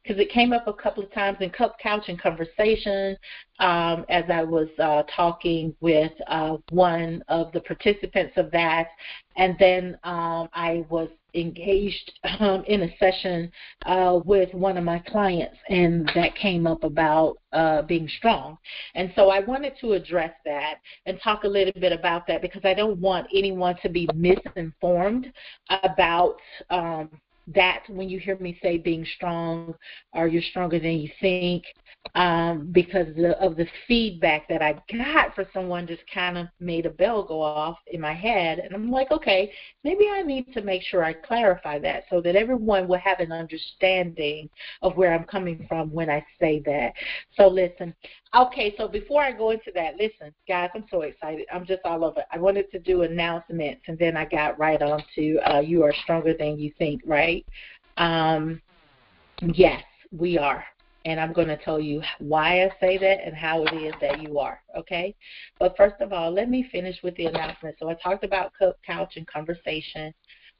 because 0.09 0.21
it 0.23 0.31
came 0.31 0.55
up 0.55 0.67
a 0.67 0.73
couple 0.73 1.03
of 1.03 1.13
times 1.13 1.37
in 1.41 1.51
Cup 1.51 1.79
Couch 1.79 2.05
and 2.09 2.21
Conversation 2.21 3.15
um, 3.61 4.07
as 4.09 4.25
I 4.33 4.43
was 4.43 4.69
uh, 4.79 5.03
talking 5.15 5.75
with 5.81 6.13
uh, 6.29 6.57
one 6.71 7.23
of 7.29 7.53
the 7.53 7.61
participants 7.61 8.33
of 8.37 8.51
that. 8.53 8.89
And 9.37 9.55
then 9.59 9.99
um, 10.05 10.49
I 10.55 10.87
was 10.89 11.11
engaged 11.35 12.11
um, 12.41 12.65
in 12.67 12.85
a 12.85 12.97
session 12.97 13.53
uh, 13.85 14.21
with 14.25 14.53
one 14.55 14.79
of 14.79 14.85
my 14.85 14.99
clients, 15.01 15.59
and 15.69 16.11
that 16.15 16.35
came 16.37 16.67
up 16.67 16.85
about 16.85 17.37
uh, 17.53 17.83
being 17.83 18.09
strong. 18.17 18.57
And 18.95 19.13
so 19.15 19.29
I 19.29 19.41
wanted 19.41 19.75
to 19.83 19.93
address 19.93 20.33
that 20.47 20.77
and 21.05 21.21
talk 21.23 21.45
a 21.45 21.49
little 21.49 21.79
bit 21.79 21.93
about 21.93 22.27
that 22.29 22.41
because 22.41 22.63
I 22.65 22.73
don't 22.73 22.99
want 22.99 23.27
anyone 23.35 23.77
to 23.83 23.91
be 23.91 24.09
misinformed 24.15 25.31
about 25.83 26.39
um, 27.49 27.53
that 27.55 27.85
when 27.89 28.09
you 28.09 28.19
hear 28.19 28.37
me 28.39 28.59
say 28.63 28.79
being 28.79 29.05
strong 29.17 29.75
or 30.13 30.29
you're 30.29 30.43
stronger 30.43 30.79
than 30.79 30.99
you 30.99 31.11
think 31.21 31.65
um, 32.19 32.67
because 32.73 33.07
of 33.39 33.57
the 33.57 33.67
feedback 33.87 34.49
that 34.49 34.61
I 34.61 34.73
got 34.93 35.37
for 35.37 35.47
someone 35.55 35.87
just 35.87 36.03
kind 36.13 36.37
of 36.37 36.49
made 36.59 36.85
a 36.85 36.91
bell 36.91 37.23
go 37.23 37.41
off 37.41 37.79
in 37.87 38.01
my 38.01 38.13
head. 38.13 38.59
And 38.59 38.75
I'm 38.75 38.91
like, 38.91 39.13
okay, 39.13 39.53
maybe 39.85 40.09
I 40.11 40.23
need 40.23 40.53
to 40.55 40.63
make 40.63 40.83
sure 40.83 41.05
I 41.05 41.13
clarify 41.13 41.79
that 41.79 42.07
so 42.11 42.21
that 42.23 42.35
everyone 42.35 42.89
will 42.89 42.99
have 42.99 43.21
an 43.21 43.31
understanding 43.31 44.51
of 44.83 44.97
where 44.97 45.15
I'm 45.15 45.27
coming 45.27 45.65
from 45.69 45.93
when 45.93 46.11
I 46.11 46.27
say 46.41 46.61
that. 46.67 46.93
So 47.37 47.47
listen, 47.47 47.95
okay, 48.35 48.75
so 48.77 48.89
before 48.89 49.23
I 49.23 49.31
go 49.31 49.51
into 49.51 49.71
that, 49.77 49.95
listen, 49.97 50.35
guys, 50.49 50.71
I'm 50.75 50.87
so 50.91 51.03
excited. 51.03 51.47
I'm 51.53 51.67
just 51.67 51.83
all 51.85 52.05
over. 52.05 52.25
I 52.33 52.39
wanted 52.39 52.69
to 52.73 52.81
do 52.81 53.03
announcements 53.03 53.83
and 53.87 53.97
then 53.97 54.17
I 54.17 54.25
got 54.25 54.59
right 54.59 54.83
on 54.83 55.05
to 55.15 55.39
uh, 55.49 55.61
you 55.61 55.85
are 55.85 55.95
stronger 56.03 56.35
than 56.37 56.59
you 56.59 56.73
think, 56.79 57.01
right? 57.07 57.47
Um, 57.97 58.61
yes, 59.55 59.85
we 60.11 60.37
are 60.37 60.65
and 61.09 61.19
I'm 61.19 61.33
going 61.33 61.49
to 61.49 61.57
tell 61.57 61.81
you 61.81 62.03
why 62.19 62.65
I 62.65 62.71
say 62.81 62.99
that 62.99 63.25
and 63.25 63.35
how 63.35 63.63
it 63.63 63.73
is 63.73 63.95
that 64.03 64.21
you 64.21 64.39
are, 64.39 64.61
okay? 64.77 65.17
But 65.59 65.75
first 65.75 66.03
of 66.03 66.13
all, 66.13 66.31
let 66.31 66.51
me 66.51 66.69
finish 66.71 67.03
with 67.03 67.17
the 67.17 67.25
announcement. 67.25 67.77
So 67.81 67.89
I 67.89 67.95
talked 67.95 68.25
about 68.25 68.53
couch, 68.87 69.15
and 69.17 69.27
conversation. 69.27 70.13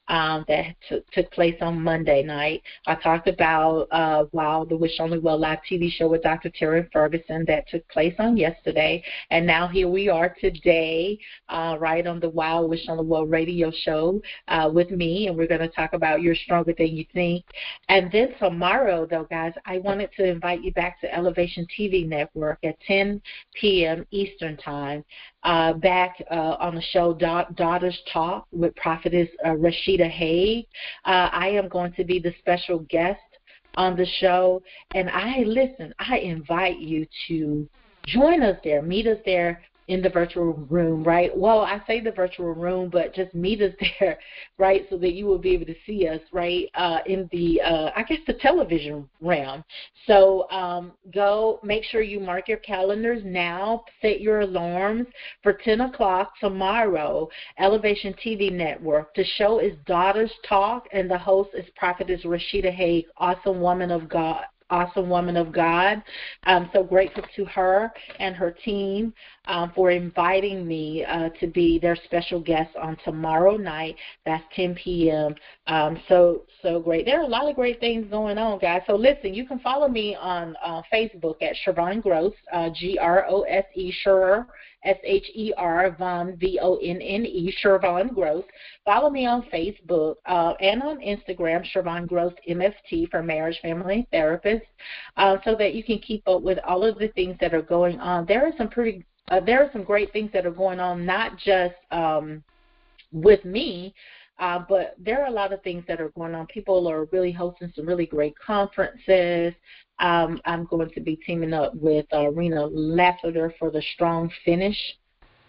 Um, 0.09 0.45
that 0.49 0.77
took 1.13 1.31
place 1.33 1.57
on 1.61 1.83
Monday 1.83 2.23
night. 2.23 2.63
I 2.87 2.95
talked 2.95 3.29
about 3.29 3.89
uh, 3.91 4.25
Wow, 4.33 4.67
the 4.69 4.77
Wish 4.77 4.99
Only 5.01 5.19
Well 5.19 5.39
live 5.39 5.59
TV 5.71 5.91
show 5.91 6.09
with 6.09 6.23
Dr. 6.23 6.51
Terry 6.51 6.89
Ferguson 6.93 7.45
that 7.47 7.69
took 7.69 7.87
place 7.89 8.15
on 8.19 8.37
yesterday. 8.37 9.03
And 9.31 9.47
now 9.47 9.69
here 9.69 9.89
we 9.89 10.09
are 10.09 10.35
today, 10.41 11.19
uh, 11.49 11.77
right 11.79 12.07
on 12.07 12.21
the 12.21 12.29
Wow, 12.29 12.65
Wish 12.65 12.89
Only 12.89 13.05
Well 13.05 13.27
radio 13.27 13.71
show 13.71 14.21
uh, 14.49 14.71
with 14.73 14.91
me. 14.91 15.29
And 15.29 15.37
we're 15.37 15.47
going 15.47 15.61
to 15.61 15.69
talk 15.69 15.93
about 15.93 16.23
You're 16.23 16.35
Stronger 16.35 16.75
Than 16.77 16.89
You 16.89 17.05
Think. 17.13 17.45
And 17.89 18.11
then 18.11 18.35
tomorrow, 18.39 19.07
though, 19.07 19.27
guys, 19.29 19.53
I 19.67 19.79
wanted 19.79 20.11
to 20.17 20.25
invite 20.25 20.63
you 20.63 20.73
back 20.73 21.01
to 21.03 21.15
Elevation 21.15 21.67
TV 21.79 22.07
Network 22.07 22.59
at 22.65 22.81
10 22.81 23.21
p.m. 23.55 24.07
Eastern 24.11 24.57
Time 24.57 25.05
uh, 25.43 25.73
back 25.75 26.23
uh, 26.31 26.57
on 26.61 26.75
the 26.75 26.83
show 26.93 27.15
da- 27.15 27.49
Daughters 27.55 27.99
Talk 28.13 28.47
with 28.53 28.75
Prophetess 28.77 29.29
uh, 29.45 29.51
Rashida 29.51 29.98
Haig. 30.07 30.67
Uh, 31.05 31.31
I 31.33 31.49
am 31.49 31.69
going 31.69 31.93
to 31.95 32.05
be 32.05 32.19
the 32.19 32.35
special 32.39 32.81
guest 32.91 33.21
on 33.77 33.97
the 33.97 34.07
show, 34.21 34.63
and 34.95 35.09
I 35.11 35.39
listen. 35.47 35.95
I 35.99 36.19
invite 36.19 36.79
you 36.79 37.07
to 37.29 37.69
join 38.07 38.43
us 38.43 38.59
there, 38.65 38.83
meet 38.83 39.07
us 39.07 39.19
there 39.25 39.63
in 39.89 40.03
the 40.03 40.09
virtual 40.09 40.53
room, 40.53 41.03
right? 41.03 41.37
Well, 41.37 41.61
I 41.61 41.83
say 41.87 42.01
the 42.01 42.13
virtual 42.13 42.55
room, 42.55 42.91
but 42.91 43.15
just 43.15 43.35
meet 43.35 43.63
us 43.63 43.73
there, 44.01 44.19
right, 44.59 44.87
so 44.91 44.99
that 44.99 45.15
you 45.15 45.27
will 45.27 45.39
be 45.39 45.55
able 45.55 45.67
to 45.67 45.75
see 45.87 46.07
us, 46.07 46.21
right, 46.33 46.69
uh, 46.75 46.99
in 47.07 47.29
the, 47.33 47.61
uh, 47.63 47.91
I 47.97 48.03
guess, 48.03 48.19
the 48.27 48.35
television 48.35 49.09
realm. 49.21 49.65
So 50.07 50.49
um, 50.51 50.93
go, 51.13 51.59
make 51.63 51.85
sure 51.85 52.03
you 52.03 52.21
mark 52.21 52.49
your 52.49 52.59
calendars 52.59 53.23
now, 53.25 53.85
set 54.03 54.21
your 54.21 54.41
alarms 54.41 55.07
for 55.43 55.55
10 55.55 55.81
o'clock 55.81 56.33
tomorrow, 56.39 57.29
Elevation 57.59 58.15
TV 58.25 58.53
Network. 58.53 59.15
The 59.15 59.25
show 59.37 59.59
is 59.59 59.73
Daughters 59.87 60.33
Talk, 60.47 60.87
and 60.93 61.11
the 61.11 61.19
host 61.19 61.51
is 61.55 61.65
Prophetess 61.77 62.25
Rashida 62.25 62.73
Haig, 62.73 63.07
awesome 63.17 63.61
woman 63.61 63.91
of 63.91 64.09
God 64.09 64.45
awesome 64.71 65.09
woman 65.09 65.37
of 65.37 65.53
God. 65.53 66.03
I'm 66.45 66.71
so 66.73 66.83
grateful 66.83 67.25
to 67.37 67.45
her 67.47 67.93
and 68.19 68.35
her 68.35 68.51
team 68.51 69.13
um, 69.47 69.73
for 69.75 69.91
inviting 69.91 70.67
me 70.67 71.05
uh, 71.05 71.31
to 71.41 71.47
be 71.47 71.79
their 71.79 71.97
special 72.05 72.41
guest 72.41 72.75
on 72.77 72.97
tomorrow 73.05 73.57
night. 73.57 73.97
That's 74.27 74.45
10 74.55 74.75
p.m. 74.77 75.35
Um, 75.67 76.01
so 76.09 76.43
so 76.63 76.81
great. 76.81 77.07
There 77.07 77.21
are 77.21 77.25
a 77.25 77.29
lot 77.29 77.49
of 77.49 77.55
great 77.55 77.81
things 77.81 78.07
going 78.11 78.39
on, 78.39 78.59
guys. 78.59 78.83
So 78.87 78.97
listen, 78.97 79.35
you 79.35 79.47
can 79.47 79.59
follow 79.61 79.89
me 79.89 80.17
on 80.17 80.57
uh, 80.65 80.83
Facebook 80.93 81.43
at 81.43 81.55
Shervonne 81.65 82.03
Grose, 82.03 82.33
uh, 82.53 82.71
G 82.75 82.99
R 82.99 83.27
O 83.29 83.43
S 83.43 83.65
E 83.75 83.93
Sher 84.03 84.47
S 84.85 84.97
H 85.05 85.31
E 85.35 85.53
R 85.57 85.95
Von 85.99 86.37
V 86.37 86.59
O 86.63 86.77
N 86.77 87.01
N 87.01 87.27
E 87.27 87.53
Shervonne 87.63 88.15
Grose. 88.15 88.45
Follow 88.85 89.11
me 89.11 89.27
on 89.27 89.43
Facebook 89.53 90.17
uh, 90.27 90.55
and 90.61 90.83
on 90.83 90.99
Instagram, 90.99 91.65
Shervonne 91.65 92.07
Grose 92.07 92.33
MFT 92.49 93.11
for 93.11 93.23
Marriage 93.23 93.59
Family 93.61 94.07
Therapist, 94.13 94.67
uh, 95.17 95.39
so 95.45 95.55
that 95.57 95.75
you 95.75 95.83
can 95.83 95.99
keep 95.99 96.27
up 96.29 96.43
with 96.43 96.59
all 96.67 96.85
of 96.85 96.99
the 96.99 97.09
things 97.09 97.37
that 97.41 97.55
are 97.55 97.63
going 97.63 97.99
on. 97.99 98.27
There 98.27 98.47
are 98.47 98.53
some 98.57 98.69
pretty 98.69 99.05
uh, 99.31 99.41
there 99.41 99.63
are 99.63 99.71
some 99.73 99.85
great 99.85 100.13
things 100.13 100.31
that 100.33 100.47
are 100.47 100.51
going 100.51 100.81
on, 100.81 101.05
not 101.05 101.37
just 101.39 101.75
um, 101.91 102.43
with 103.13 103.45
me, 103.45 103.95
uh, 104.39 104.61
but 104.69 104.95
there 104.99 105.23
are 105.23 105.29
a 105.29 105.33
lot 105.33 105.53
of 105.53 105.63
things 105.63 105.85
that 105.89 106.01
are 106.01 106.11
going 106.11 106.35
on. 106.35 106.47
People 106.47 106.89
are 106.89 107.07
really 107.07 107.33
hosting 107.33 107.73
some 107.75 107.87
really 107.87 108.07
great 108.07 108.39
conferences. 108.39 109.53
Um, 110.01 110.41
I'm 110.45 110.65
going 110.65 110.91
to 110.91 111.01
be 111.01 111.17
teaming 111.17 111.53
up 111.53 111.75
with 111.75 112.07
uh, 112.13 112.31
Rena 112.31 112.67
Lassiter 112.67 113.55
for 113.59 113.71
the 113.71 113.83
Strong 113.95 114.31
Finish 114.45 114.79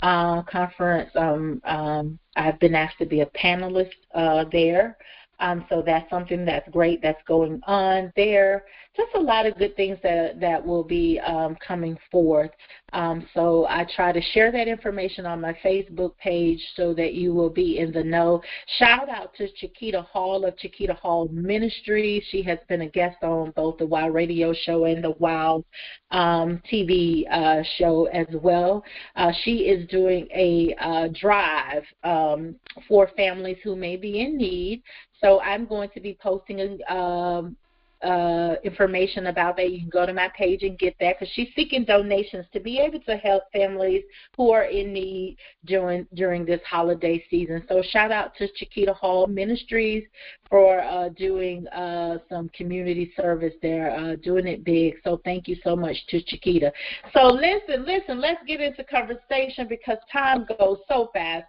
uh, 0.01 0.41
conference. 0.43 1.11
Um, 1.15 1.61
um, 1.65 2.19
I've 2.35 2.59
been 2.59 2.75
asked 2.75 2.97
to 2.99 3.05
be 3.05 3.21
a 3.21 3.27
panelist 3.27 3.91
uh, 4.15 4.45
there. 4.51 4.97
Um, 5.39 5.65
so 5.69 5.81
that's 5.85 6.09
something 6.09 6.45
that's 6.45 6.67
great 6.69 7.01
that's 7.01 7.21
going 7.27 7.61
on 7.65 8.11
there. 8.15 8.65
Just 8.97 9.15
a 9.15 9.19
lot 9.19 9.45
of 9.45 9.57
good 9.57 9.75
things 9.75 9.97
that 10.03 10.39
that 10.39 10.65
will 10.65 10.83
be 10.83 11.19
um, 11.19 11.55
coming 11.65 11.97
forth. 12.11 12.51
Um, 12.91 13.27
so 13.33 13.65
I 13.69 13.85
try 13.95 14.11
to 14.11 14.21
share 14.21 14.51
that 14.51 14.67
information 14.67 15.25
on 15.25 15.39
my 15.39 15.55
Facebook 15.63 16.17
page 16.17 16.59
so 16.75 16.93
that 16.95 17.13
you 17.13 17.33
will 17.33 17.49
be 17.49 17.77
in 17.77 17.91
the 17.91 18.03
know. 18.03 18.41
Shout 18.77 19.07
out 19.09 19.33
to 19.35 19.47
Chiquita 19.53 20.01
Hall 20.01 20.45
of 20.45 20.57
Chiquita 20.57 20.93
Hall 20.95 21.29
Ministries. 21.31 22.23
She 22.29 22.41
has 22.43 22.59
been 22.67 22.81
a 22.81 22.89
guest 22.89 23.23
on 23.23 23.51
both 23.51 23.77
the 23.77 23.85
Wow 23.85 24.09
Radio 24.09 24.53
Show 24.53 24.85
and 24.85 25.03
the 25.03 25.11
Wow 25.11 25.63
um, 26.11 26.61
TV 26.71 27.29
uh, 27.31 27.63
show 27.77 28.05
as 28.07 28.27
well. 28.41 28.83
Uh, 29.15 29.31
she 29.43 29.59
is 29.59 29.87
doing 29.89 30.27
a 30.33 30.75
uh, 30.79 31.07
drive 31.19 31.83
um, 32.03 32.55
for 32.87 33.09
families 33.15 33.57
who 33.63 33.75
may 33.75 33.95
be 33.95 34.21
in 34.21 34.37
need. 34.37 34.81
So 35.21 35.41
I'm 35.41 35.65
going 35.65 35.89
to 35.93 35.99
be 35.99 36.17
posting 36.21 36.79
um, 36.89 37.55
uh, 38.01 38.55
information 38.63 39.27
about 39.27 39.57
that. 39.57 39.71
You 39.71 39.79
can 39.79 39.89
go 39.89 40.05
to 40.05 40.13
my 40.13 40.29
page 40.37 40.63
and 40.63 40.77
get 40.79 40.95
that 40.99 41.19
because 41.19 41.33
she's 41.33 41.49
seeking 41.55 41.83
donations 41.83 42.45
to 42.53 42.59
be 42.59 42.79
able 42.79 43.01
to 43.01 43.17
help 43.17 43.43
families 43.51 44.03
who 44.37 44.51
are 44.51 44.65
in 44.65 44.93
need 44.93 45.37
during 45.65 46.07
during 46.13 46.45
this 46.45 46.61
holiday 46.69 47.23
season. 47.29 47.63
So 47.67 47.81
shout 47.91 48.11
out 48.11 48.35
to 48.37 48.47
Chiquita 48.55 48.93
Hall 48.93 49.27
Ministries 49.27 50.05
for 50.49 50.79
uh, 50.79 51.09
doing 51.09 51.67
uh, 51.67 52.19
some 52.29 52.49
community 52.49 53.11
service 53.17 53.53
there, 53.61 53.91
uh, 53.91 54.15
doing 54.15 54.47
it 54.47 54.63
big. 54.63 54.95
So 55.03 55.21
thank 55.25 55.47
you 55.47 55.57
so 55.63 55.75
much 55.75 55.97
to 56.07 56.21
Chiquita. 56.21 56.71
So 57.13 57.27
listen, 57.27 57.85
listen, 57.85 58.21
let's 58.21 58.41
get 58.47 58.61
into 58.61 58.83
conversation 58.85 59.67
because 59.67 59.97
time 60.11 60.45
goes 60.57 60.77
so 60.87 61.09
fast. 61.13 61.45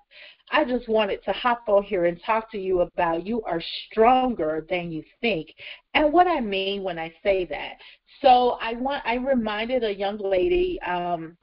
I 0.51 0.65
just 0.65 0.89
wanted 0.89 1.23
to 1.25 1.33
hop 1.33 1.63
on 1.69 1.85
here 1.85 2.07
and 2.07 2.21
talk 2.25 2.51
to 2.53 2.59
you 2.59 2.81
about 2.81 3.27
you 3.27 3.43
are 3.43 3.63
stronger 3.87 4.67
than 4.69 4.91
you 4.91 5.03
think. 5.21 5.55
And 5.95 6.13
what 6.13 6.27
I 6.27 6.41
mean 6.41 6.83
when 6.83 6.99
I 6.99 7.13
say 7.23 7.45
that. 7.47 7.75
So 8.21 8.59
I 8.61 8.75
want 8.75 9.03
I 9.07 9.15
reminded 9.15 9.85
a 9.85 9.95
young 9.95 10.19
lady 10.19 10.81
um, 10.83 11.37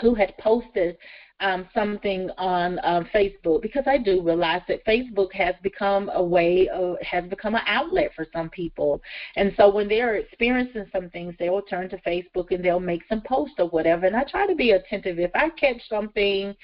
who 0.00 0.14
had 0.14 0.36
posted 0.38 0.96
um, 1.40 1.68
something 1.74 2.30
on 2.38 2.80
um, 2.82 3.06
Facebook 3.14 3.60
because 3.60 3.84
I 3.86 3.98
do 3.98 4.22
realize 4.22 4.62
that 4.68 4.84
Facebook 4.86 5.32
has 5.34 5.54
become 5.62 6.10
a 6.14 6.22
way 6.22 6.68
of 6.68 6.96
has 7.02 7.24
become 7.24 7.54
an 7.54 7.62
outlet 7.66 8.12
for 8.16 8.26
some 8.32 8.48
people, 8.48 9.02
and 9.36 9.52
so 9.56 9.68
when 9.68 9.86
they're 9.86 10.16
experiencing 10.16 10.86
some 10.92 11.10
things, 11.10 11.34
they 11.38 11.50
will 11.50 11.62
turn 11.62 11.90
to 11.90 11.98
Facebook 11.98 12.52
and 12.52 12.64
they'll 12.64 12.80
make 12.80 13.02
some 13.08 13.20
posts 13.20 13.56
or 13.58 13.68
whatever. 13.68 14.06
And 14.06 14.16
I 14.16 14.24
try 14.24 14.46
to 14.46 14.54
be 14.54 14.70
attentive 14.70 15.18
if 15.18 15.30
I 15.34 15.50
catch 15.50 15.86
something 15.90 16.54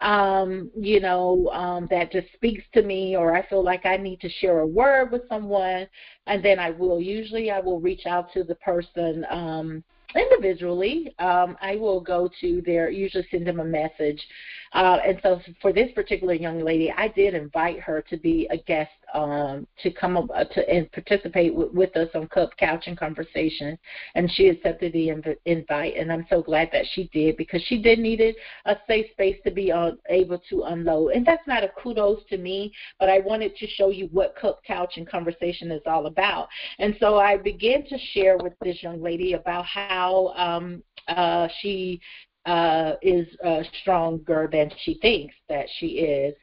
um, 0.00 0.70
you 0.78 1.00
know, 1.00 1.50
um, 1.52 1.88
that 1.90 2.12
just 2.12 2.32
speaks 2.34 2.64
to 2.74 2.82
me, 2.82 3.16
or 3.16 3.34
I 3.34 3.46
feel 3.48 3.64
like 3.64 3.84
I 3.84 3.96
need 3.96 4.20
to 4.20 4.28
share 4.28 4.60
a 4.60 4.66
word 4.66 5.10
with 5.10 5.22
someone, 5.28 5.88
and 6.26 6.44
then 6.44 6.58
I 6.58 6.70
will. 6.70 7.00
Usually, 7.00 7.50
I 7.50 7.60
will 7.60 7.80
reach 7.80 8.06
out 8.06 8.32
to 8.34 8.44
the 8.44 8.54
person 8.56 9.26
um, 9.30 9.82
individually. 10.14 11.14
Um, 11.18 11.56
I 11.60 11.76
will 11.76 12.00
go 12.00 12.30
to 12.40 12.62
their, 12.64 12.90
usually 12.90 13.26
send 13.30 13.46
them 13.46 13.60
a 13.60 13.64
message. 13.64 14.24
Uh, 14.72 14.98
and 15.04 15.18
so 15.22 15.40
for 15.60 15.72
this 15.72 15.90
particular 15.92 16.34
young 16.34 16.60
lady, 16.60 16.92
I 16.92 17.08
did 17.08 17.34
invite 17.34 17.80
her 17.80 18.02
to 18.08 18.16
be 18.16 18.46
a 18.50 18.56
guest 18.56 18.90
um, 19.14 19.66
to 19.82 19.90
come 19.90 20.16
up 20.16 20.30
uh, 20.34 20.44
to 20.44 20.68
and 20.68 20.90
participate 20.92 21.52
w- 21.52 21.70
with 21.72 21.96
us 21.96 22.08
on 22.14 22.28
Cup 22.28 22.50
Couch 22.58 22.84
and 22.86 22.98
Conversation, 22.98 23.78
and 24.14 24.30
she 24.30 24.48
accepted 24.48 24.92
the 24.92 25.08
inv- 25.08 25.36
invite, 25.44 25.96
and 25.96 26.12
I'm 26.12 26.26
so 26.28 26.42
glad 26.42 26.70
that 26.72 26.84
she 26.92 27.08
did 27.12 27.36
because 27.36 27.62
she 27.62 27.80
did 27.80 27.98
needed 27.98 28.34
a 28.66 28.76
safe 28.86 29.10
space 29.12 29.36
to 29.44 29.50
be 29.50 29.72
uh, 29.72 29.92
able 30.08 30.40
to 30.50 30.64
unload, 30.64 31.12
and 31.12 31.26
that's 31.26 31.46
not 31.46 31.64
a 31.64 31.68
kudos 31.68 32.22
to 32.30 32.38
me, 32.38 32.72
but 32.98 33.08
I 33.08 33.20
wanted 33.20 33.56
to 33.56 33.66
show 33.66 33.90
you 33.90 34.08
what 34.12 34.36
Cup 34.36 34.60
Couch 34.66 34.94
and 34.96 35.08
Conversation 35.08 35.70
is 35.70 35.82
all 35.86 36.06
about, 36.06 36.48
and 36.78 36.96
so 37.00 37.18
I 37.18 37.36
began 37.36 37.84
to 37.86 37.98
share 38.12 38.36
with 38.38 38.52
this 38.62 38.82
young 38.82 39.02
lady 39.02 39.32
about 39.34 39.64
how 39.64 40.28
um, 40.36 40.82
uh, 41.08 41.48
she 41.60 42.00
uh, 42.46 42.94
is 43.02 43.26
uh, 43.44 43.62
stronger 43.80 44.48
than 44.50 44.70
she 44.82 44.94
thinks 45.00 45.34
that 45.48 45.66
she 45.78 45.86
is. 45.86 46.34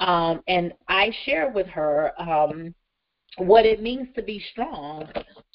Um, 0.00 0.42
and 0.48 0.72
I 0.88 1.12
share 1.24 1.50
with 1.50 1.66
her 1.68 2.12
um, 2.18 2.74
what 3.36 3.64
it 3.64 3.82
means 3.82 4.08
to 4.16 4.22
be 4.22 4.42
strong. 4.50 5.08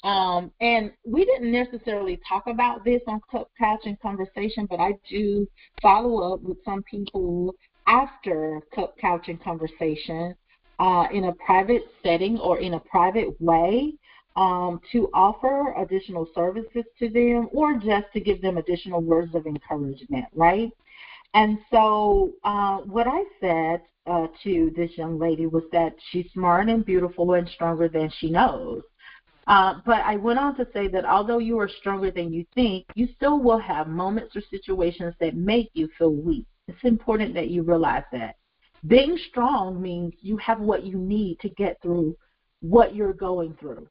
Um, 0.04 0.50
and 0.60 0.92
we 1.04 1.24
didn't 1.24 1.52
necessarily 1.52 2.20
talk 2.28 2.46
about 2.46 2.84
this 2.84 3.02
on 3.06 3.20
Couch 3.30 3.80
and 3.84 4.00
Conversation, 4.00 4.66
but 4.66 4.80
I 4.80 4.92
do 5.08 5.46
follow 5.82 6.32
up 6.34 6.42
with 6.42 6.58
some 6.64 6.82
people 6.84 7.54
after 7.86 8.60
Couch 9.00 9.28
and 9.28 9.42
Conversation 9.42 10.34
uh, 10.78 11.06
in 11.12 11.24
a 11.24 11.32
private 11.34 11.82
setting 12.02 12.38
or 12.38 12.58
in 12.58 12.74
a 12.74 12.80
private 12.80 13.40
way 13.40 13.94
um, 14.36 14.80
to 14.92 15.08
offer 15.14 15.74
additional 15.78 16.28
services 16.34 16.84
to 16.98 17.08
them 17.08 17.48
or 17.52 17.74
just 17.78 18.06
to 18.12 18.20
give 18.20 18.42
them 18.42 18.58
additional 18.58 19.00
words 19.00 19.34
of 19.34 19.46
encouragement, 19.46 20.26
right? 20.34 20.70
And 21.34 21.58
so, 21.70 22.32
uh, 22.44 22.78
what 22.78 23.06
I 23.08 23.24
said 23.40 23.82
uh, 24.06 24.26
to 24.44 24.72
this 24.76 24.90
young 24.96 25.18
lady 25.18 25.46
was 25.46 25.64
that 25.72 25.94
she's 26.10 26.30
smart 26.32 26.68
and 26.68 26.84
beautiful 26.84 27.34
and 27.34 27.48
stronger 27.48 27.88
than 27.88 28.10
she 28.18 28.30
knows. 28.30 28.82
Uh, 29.46 29.74
but 29.84 30.00
I 30.04 30.16
went 30.16 30.38
on 30.38 30.56
to 30.56 30.66
say 30.72 30.88
that 30.88 31.04
although 31.04 31.38
you 31.38 31.58
are 31.60 31.68
stronger 31.68 32.10
than 32.10 32.32
you 32.32 32.44
think, 32.54 32.84
you 32.94 33.08
still 33.14 33.38
will 33.40 33.58
have 33.58 33.86
moments 33.86 34.34
or 34.34 34.42
situations 34.50 35.14
that 35.20 35.36
make 35.36 35.70
you 35.74 35.88
feel 35.96 36.12
weak. 36.12 36.46
It's 36.66 36.82
important 36.82 37.34
that 37.34 37.48
you 37.48 37.62
realize 37.62 38.02
that. 38.12 38.36
Being 38.86 39.16
strong 39.28 39.80
means 39.80 40.14
you 40.20 40.36
have 40.38 40.60
what 40.60 40.84
you 40.84 40.96
need 40.98 41.38
to 41.40 41.48
get 41.50 41.80
through 41.80 42.16
what 42.60 42.94
you're 42.94 43.12
going 43.12 43.56
through. 43.60 43.88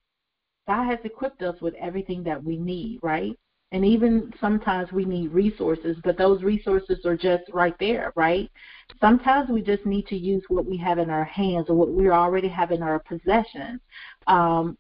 God 0.68 0.86
has 0.86 1.00
equipped 1.04 1.42
us 1.42 1.60
with 1.62 1.74
everything 1.76 2.24
that 2.24 2.44
we 2.44 2.58
need, 2.58 3.00
right? 3.02 3.38
And 3.76 3.86
even 3.86 4.32
sometimes 4.40 4.94
we 4.94 5.04
need 5.04 5.34
resources, 5.34 5.98
but 6.06 6.18
those 6.18 6.44
resources 6.44 7.06
are 7.06 7.18
just 7.18 7.44
right 7.52 7.76
there, 7.78 8.14
right? 8.16 8.50
Sometimes 9.02 9.50
we 9.50 9.62
just 9.62 9.86
need 9.86 10.08
to 10.08 10.16
use 10.16 10.42
what 10.48 10.66
we 10.66 10.78
have 10.78 10.98
in 10.98 11.10
our 11.10 11.26
hands 11.26 11.66
or 11.68 11.76
what 11.76 11.90
we 11.90 12.10
already 12.10 12.48
have 12.48 12.72
in 12.72 12.82
our 12.82 13.00
possession. 13.00 13.82
Um, 14.28 14.78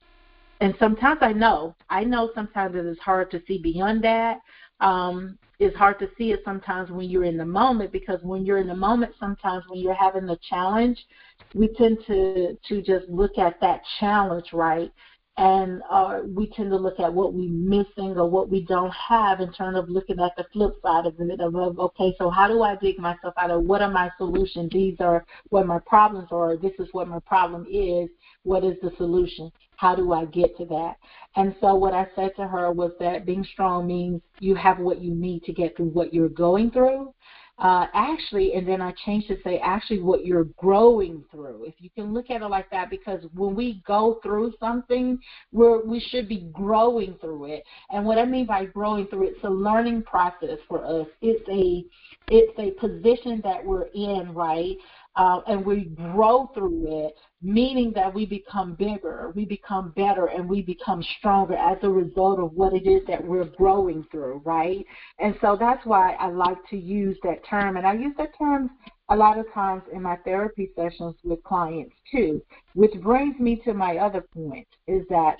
and 0.62 0.74
sometimes 0.80 1.18
I 1.20 1.34
know, 1.34 1.75
I 1.90 2.06
know 2.06 2.32
sometimes 2.34 2.78
it 2.78 2.86
is 2.86 2.98
hard 3.00 3.30
to 3.32 3.42
see 3.46 3.58
beyond 3.58 4.02
that. 4.06 4.40
Um, 4.80 5.38
it's 5.60 5.75
hard 5.75 6.00
to 6.00 6.10
see 6.18 6.32
it 6.32 6.40
sometimes 6.46 6.90
when 6.90 7.10
you're 7.10 7.25
in 7.25 7.36
the 7.36 7.46
moment 7.46 7.92
because 7.92 8.22
when 8.24 8.46
you're 8.46 8.60
in 8.60 8.68
the 8.68 8.75
moment, 8.75 9.14
sometimes 9.20 9.66
when 9.68 9.82
you're 9.82 9.94
having 9.94 10.25
the 10.25 10.40
challenge, 10.50 11.06
we 11.54 11.68
tend 11.68 11.98
to 12.08 12.58
to 12.70 12.82
just 12.82 13.10
look 13.10 13.38
at 13.38 13.60
that 13.60 13.82
challenge, 14.00 14.54
right? 14.54 14.90
And 15.38 15.82
uh, 15.89 16.22
we 16.34 16.48
tend 16.48 16.70
to 16.72 16.77
look 16.77 17.00
at 17.00 17.13
what 17.13 17.34
we're 17.34 17.50
missing 17.50 18.15
or 18.18 18.30
what 18.30 18.50
we 18.50 18.62
don't 18.62 18.94
have 18.94 19.42
in 19.42 19.51
terms 19.51 19.77
of 19.77 19.89
looking 19.89 20.20
at 20.20 20.32
the 20.38 20.46
flip 20.54 20.74
side 20.82 21.06
of 21.06 21.15
it 21.20 21.42
of, 21.42 21.56
okay 21.77 22.13
so 22.18 22.30
how 22.30 22.48
do 22.48 22.62
i 22.62 22.75
dig 22.75 22.98
myself 22.98 23.34
out 23.38 23.51
of 23.51 23.63
what 23.63 23.82
are 23.82 23.92
my 23.92 24.10
solutions? 24.18 24.72
These 24.72 24.98
are 25.00 25.25
what 25.50 25.65
my 25.65 25.80
problems 25.86 26.30
are. 26.32 26.56
This 26.56 26.74
is 26.80 26.88
what 26.92 27.08
my 27.08 27.20
problem 27.20 27.65
is. 27.70 28.10
What 28.44 28.63
is 28.63 28.75
the 28.82 28.92
solution? 28.98 29.51
How 29.75 29.96
do 29.96 30.13
i 30.13 30.25
get 30.25 30.56
to 30.58 30.65
that? 30.65 30.96
And 31.36 31.56
so 31.60 31.75
what 31.75 31.94
i 31.94 32.08
said 32.15 32.32
to 32.38 32.48
her 32.48 32.72
was 32.72 32.92
that 33.00 33.25
being 33.25 33.44
strong 33.44 33.88
means 33.88 34.22
you 34.39 34.56
have 34.56 34.80
what 34.80 35.01
you 35.01 35.13
need 35.13 35.44
to 35.44 35.54
get 35.54 35.75
through 35.75 35.89
what 35.89 36.13
you're 36.13 36.30
going 36.30 36.72
through 36.72 37.13
uh, 37.58 37.88
actually, 37.94 38.54
and 38.54 38.68
then 38.68 38.82
I 38.82 38.94
changed 39.06 39.30
to 39.30 39.38
say 39.42 39.60
actually 39.64 40.02
what 40.02 40.26
you're 40.26 40.44
growing 40.58 41.24
through. 41.32 41.64
If 41.66 41.76
you 41.80 41.90
can 41.90 42.14
look 42.14 42.30
at 42.30 42.42
it 42.42 42.48
like 42.48 42.70
that, 42.72 42.90
because 42.90 43.24
when 43.34 43.56
we 43.56 43.82
go 43.88 44.20
through 44.22 44.54
something, 44.60 45.18
we're, 45.54 45.86
we 45.86 46.02
should 46.02 46.28
be 46.28 46.50
growing 46.52 47.16
through 47.22 47.46
it. 47.46 47.64
And 47.92 48.06
what 48.06 48.18
I 48.18 48.26
mean 48.26 48.46
by 48.46 48.66
growing 48.66 49.08
through, 49.08 49.28
it's 49.28 49.44
a 49.44 49.50
learning 49.50 50.04
process 50.04 50.58
for 50.68 50.84
us. 50.84 51.08
It's 51.22 51.48
a 51.50 51.86
it's 52.28 52.58
a 52.60 52.72
position 52.80 53.40
that 53.44 53.64
we're 53.64 53.88
in, 53.94 54.34
right? 54.34 54.76
Uh, 55.15 55.39
and 55.48 55.65
we 55.65 55.86
grow 55.86 56.51
through 56.53 57.05
it, 57.05 57.15
meaning 57.41 57.93
that 57.95 58.13
we 58.13 58.25
become 58.25 58.74
bigger, 58.75 59.31
we 59.34 59.45
become 59.45 59.93
better, 59.95 60.25
and 60.25 60.48
we 60.48 60.62
become 60.62 61.01
stronger 61.17 61.55
as 61.55 61.77
a 61.84 61.89
result 61.89 62.39
of 62.39 62.51
what 62.51 62.74
it 62.74 62.86
is 62.86 63.01
that 63.07 63.25
we're 63.25 63.45
growing 63.45 64.05
through, 64.12 64.41
right? 64.43 64.86
And 65.19 65.34
so 65.39 65.55
that's 65.57 65.86
why 65.86 66.13
I 66.13 66.27
like 66.27 66.57
to 66.69 66.77
use 66.77 67.17
that 67.24 67.45
term. 67.50 67.77
And 67.77 67.88
I 67.88 67.93
use 67.93 68.13
that 68.17 68.38
term 68.38 68.72
a 69.10 69.15
lot 69.15 69.38
of 69.38 69.45
times 69.53 69.84
in 69.93 70.01
my 70.01 70.17
therapy 70.17 70.72
sessions 70.75 71.15
with 71.24 71.43
clients 71.43 71.95
too, 72.12 72.41
which 72.74 72.93
brings 73.01 73.39
me 73.39 73.62
to 73.63 73.74
my 73.74 73.98
other 73.98 74.22
point 74.22 74.67
is 74.88 75.03
that 75.10 75.38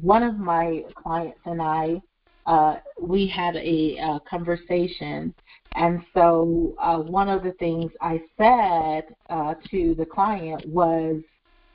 one 0.00 0.22
of 0.22 0.38
my 0.38 0.84
clients 0.94 1.40
and 1.46 1.62
I 1.62 2.00
uh, 2.46 2.76
we 3.00 3.28
had 3.28 3.54
a, 3.56 3.96
a, 3.98 4.20
conversation, 4.28 5.32
and 5.74 6.02
so 6.14 6.74
uh, 6.78 6.98
one 6.98 7.28
of 7.28 7.42
the 7.42 7.52
things 7.52 7.90
I 8.00 8.20
said 8.36 9.14
uh, 9.30 9.54
to 9.70 9.94
the 9.94 10.06
client 10.06 10.66
was, 10.66 11.22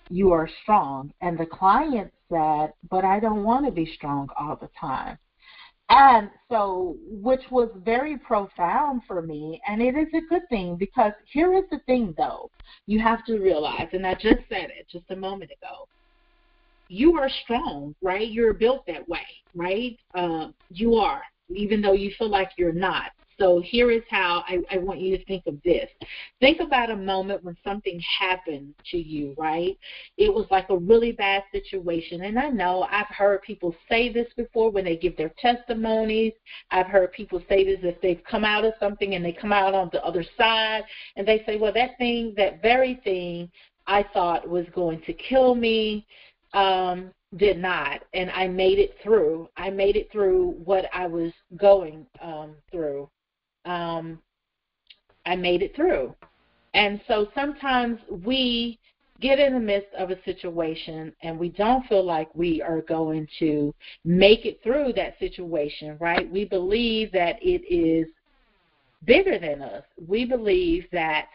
"You 0.09 0.31
are 0.31 0.49
strong," 0.63 1.11
and 1.21 1.37
the 1.37 1.45
client 1.45 2.11
said, 2.29 2.73
"But 2.89 3.05
I 3.05 3.19
don't 3.19 3.43
want 3.43 3.65
to 3.65 3.71
be 3.71 3.85
strong 3.95 4.29
all 4.39 4.55
the 4.55 4.69
time." 4.79 5.17
And 5.89 6.29
so, 6.51 6.97
which 7.09 7.49
was 7.49 7.69
very 7.77 8.17
profound 8.17 9.03
for 9.07 9.21
me, 9.21 9.61
and 9.67 9.81
it 9.81 9.95
is 9.95 10.13
a 10.13 10.27
good 10.29 10.47
thing 10.49 10.75
because 10.75 11.13
here 11.31 11.53
is 11.53 11.63
the 11.71 11.79
thing, 11.85 12.13
though, 12.17 12.51
you 12.87 12.99
have 12.99 13.23
to 13.25 13.39
realize, 13.39 13.87
and 13.93 14.05
I 14.05 14.13
just 14.13 14.41
said 14.49 14.69
it 14.77 14.87
just 14.89 15.09
a 15.11 15.15
moment 15.15 15.51
ago 15.51 15.87
you 16.89 17.17
are 17.17 17.29
strong, 17.43 17.95
right? 18.01 18.29
You're 18.29 18.53
built 18.53 18.85
that 18.87 19.07
way, 19.07 19.25
right? 19.55 19.97
Uh, 20.13 20.49
you 20.69 20.95
are, 20.95 21.21
even 21.49 21.81
though 21.81 21.93
you 21.93 22.11
feel 22.17 22.29
like 22.29 22.51
you're 22.57 22.73
not. 22.73 23.11
So 23.39 23.61
here 23.63 23.91
is 23.91 24.01
how 24.09 24.43
I, 24.47 24.59
I 24.71 24.77
want 24.77 24.99
you 24.99 25.17
to 25.17 25.25
think 25.25 25.45
of 25.45 25.61
this. 25.63 25.89
Think 26.39 26.59
about 26.59 26.89
a 26.89 26.95
moment 26.95 27.43
when 27.43 27.55
something 27.63 28.01
happened 28.19 28.73
to 28.91 28.97
you, 28.97 29.35
right? 29.37 29.77
It 30.17 30.33
was 30.33 30.47
like 30.49 30.69
a 30.69 30.77
really 30.77 31.11
bad 31.11 31.43
situation. 31.51 32.23
And 32.23 32.39
I 32.39 32.49
know 32.49 32.87
I've 32.89 33.07
heard 33.07 33.43
people 33.43 33.75
say 33.89 34.11
this 34.11 34.27
before 34.35 34.71
when 34.71 34.85
they 34.85 34.97
give 34.97 35.15
their 35.17 35.33
testimonies. 35.39 36.33
I've 36.71 36.87
heard 36.87 37.11
people 37.11 37.41
say 37.47 37.63
this 37.63 37.79
if 37.83 38.01
they've 38.01 38.23
come 38.29 38.43
out 38.43 38.65
of 38.65 38.73
something 38.79 39.13
and 39.13 39.23
they 39.23 39.33
come 39.33 39.53
out 39.53 39.73
on 39.73 39.89
the 39.91 40.03
other 40.03 40.25
side 40.37 40.83
and 41.15 41.27
they 41.27 41.43
say, 41.45 41.57
well, 41.57 41.73
that 41.73 41.97
thing, 41.97 42.33
that 42.37 42.61
very 42.61 42.99
thing 43.03 43.51
I 43.85 44.03
thought 44.13 44.47
was 44.47 44.65
going 44.73 45.01
to 45.01 45.13
kill 45.13 45.53
me 45.55 46.07
um, 46.53 47.11
did 47.35 47.57
not, 47.57 48.03
and 48.13 48.31
I 48.31 48.47
made 48.47 48.79
it 48.79 48.95
through. 49.03 49.49
I 49.57 49.69
made 49.69 49.95
it 49.97 50.09
through 50.11 50.51
what 50.63 50.85
I 50.93 51.07
was 51.07 51.31
going 51.57 52.05
um, 52.21 52.55
through. 52.71 53.09
Um, 53.67 54.19
I 55.25 55.35
made 55.35 55.61
it 55.61 55.75
through. 55.75 56.15
And 56.73 57.01
so 57.07 57.27
sometimes 57.35 57.99
we 58.25 58.79
get 59.19 59.39
in 59.39 59.53
the 59.53 59.59
midst 59.59 59.93
of 59.97 60.11
a 60.11 60.23
situation 60.23 61.11
and 61.23 61.37
we 61.37 61.49
don't 61.49 61.85
feel 61.87 62.05
like 62.05 62.29
we 62.33 62.61
are 62.61 62.81
going 62.81 63.27
to 63.39 63.73
make 64.05 64.45
it 64.45 64.59
through 64.63 64.93
that 64.93 65.17
situation, 65.19 65.97
right? 65.99 66.31
We 66.31 66.45
believe 66.45 67.11
that 67.13 67.37
it 67.41 67.65
is 67.67 68.07
bigger 69.05 69.39
than 69.39 69.61
us. 69.61 69.83
We 70.07 70.25
believe 70.25 70.85
that 70.91 71.27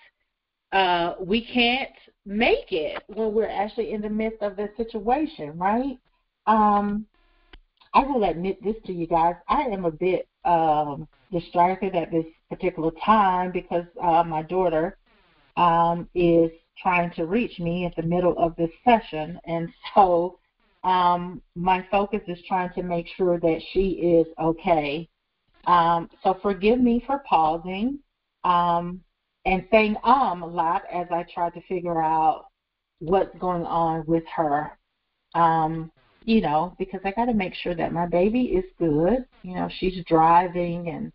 uh, 0.72 1.14
we 1.20 1.44
can't 1.44 1.90
make 2.24 2.70
it 2.70 3.02
when 3.08 3.34
we're 3.34 3.48
actually 3.48 3.92
in 3.92 4.00
the 4.00 4.08
midst 4.08 4.42
of 4.42 4.56
this 4.56 4.70
situation, 4.76 5.58
right? 5.58 5.98
Um, 6.46 7.06
I 7.94 8.04
will 8.04 8.24
admit 8.24 8.62
this 8.62 8.76
to 8.86 8.92
you 8.92 9.06
guys. 9.06 9.34
I 9.48 9.62
am 9.62 9.84
a 9.84 9.90
bit 9.90 10.28
um, 10.44 11.08
distracted 11.32 11.94
at 11.96 12.10
this 12.10 12.26
particular 12.50 12.90
time 13.04 13.50
because 13.52 13.84
uh, 14.02 14.22
my 14.22 14.42
daughter 14.42 14.98
um, 15.56 16.08
is 16.14 16.50
trying 16.80 17.10
to 17.12 17.26
reach 17.26 17.58
me 17.58 17.86
at 17.86 17.94
the 17.96 18.02
middle 18.02 18.36
of 18.38 18.54
this 18.56 18.70
session, 18.84 19.38
and 19.46 19.68
so 19.94 20.38
um, 20.84 21.40
my 21.54 21.86
focus 21.90 22.22
is 22.26 22.38
trying 22.46 22.72
to 22.74 22.82
make 22.82 23.06
sure 23.16 23.38
that 23.38 23.60
she 23.72 23.90
is 23.90 24.26
okay. 24.40 25.08
Um, 25.66 26.10
so 26.22 26.38
forgive 26.42 26.80
me 26.80 27.02
for 27.06 27.22
pausing. 27.28 27.98
Um, 28.44 29.00
and 29.44 29.66
saying 29.70 29.96
um 30.04 30.42
a 30.42 30.46
lot 30.46 30.82
as 30.92 31.06
I 31.10 31.24
try 31.34 31.50
to 31.50 31.60
figure 31.62 32.00
out 32.00 32.46
what's 33.00 33.36
going 33.38 33.64
on 33.64 34.04
with 34.06 34.24
her. 34.36 34.78
Um, 35.34 35.90
you 36.24 36.40
know, 36.40 36.76
because 36.78 37.00
I 37.04 37.10
got 37.10 37.24
to 37.24 37.34
make 37.34 37.54
sure 37.54 37.74
that 37.74 37.92
my 37.92 38.06
baby 38.06 38.42
is 38.42 38.64
good. 38.78 39.24
You 39.42 39.54
know, 39.56 39.68
she's 39.78 40.04
driving 40.04 40.88
and 40.88 41.12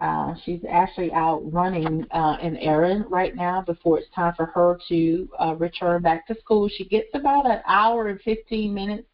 uh, 0.00 0.34
she's 0.44 0.60
actually 0.68 1.12
out 1.12 1.42
running 1.52 2.06
uh, 2.12 2.36
an 2.40 2.56
errand 2.56 3.04
right 3.08 3.34
now 3.36 3.60
before 3.60 3.98
it's 3.98 4.08
time 4.14 4.32
for 4.34 4.46
her 4.46 4.78
to 4.88 5.28
uh, 5.38 5.54
return 5.56 6.00
back 6.00 6.26
to 6.26 6.34
school. 6.40 6.68
She 6.68 6.86
gets 6.86 7.08
about 7.14 7.44
an 7.44 7.60
hour 7.66 8.08
and 8.08 8.20
15 8.22 8.72
minutes 8.72 9.06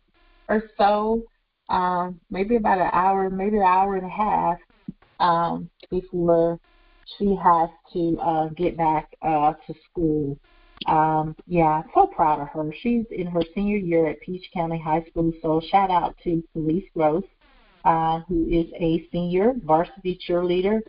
or 0.49 0.63
so, 0.79 1.25
um, 1.69 2.21
maybe 2.31 2.55
about 2.55 2.79
an 2.79 2.91
hour, 2.93 3.29
maybe 3.29 3.57
an 3.57 3.65
hour 3.65 3.97
and 3.97 4.07
a 4.07 4.09
half 4.09 4.59
um, 5.19 5.69
before 5.91 6.61
she 7.19 7.35
has 7.43 7.69
to 7.93 8.19
uh, 8.21 8.49
get 8.51 8.77
back 8.77 9.17
uh, 9.23 9.55
to 9.67 9.75
school. 9.91 10.39
Um, 10.87 11.35
yeah, 11.49 11.83
so 11.95 12.07
proud 12.07 12.41
of 12.41 12.49
her. 12.49 12.73
She's 12.83 13.07
in 13.11 13.27
her 13.27 13.43
senior 13.55 13.79
year 13.79 14.07
at 14.07 14.21
Peach 14.21 14.49
County 14.53 14.81
High 14.81 15.05
School, 15.11 15.33
so 15.43 15.61
shout 15.69 15.91
out 15.91 16.17
to 16.23 16.45
Felice 16.53 16.85
Grose, 16.95 17.25
uh, 17.87 18.21
who 18.29 18.47
is 18.49 18.67
a 18.75 19.09
senior 19.13 19.55
varsity 19.65 20.19
cheerleader. 20.29 20.81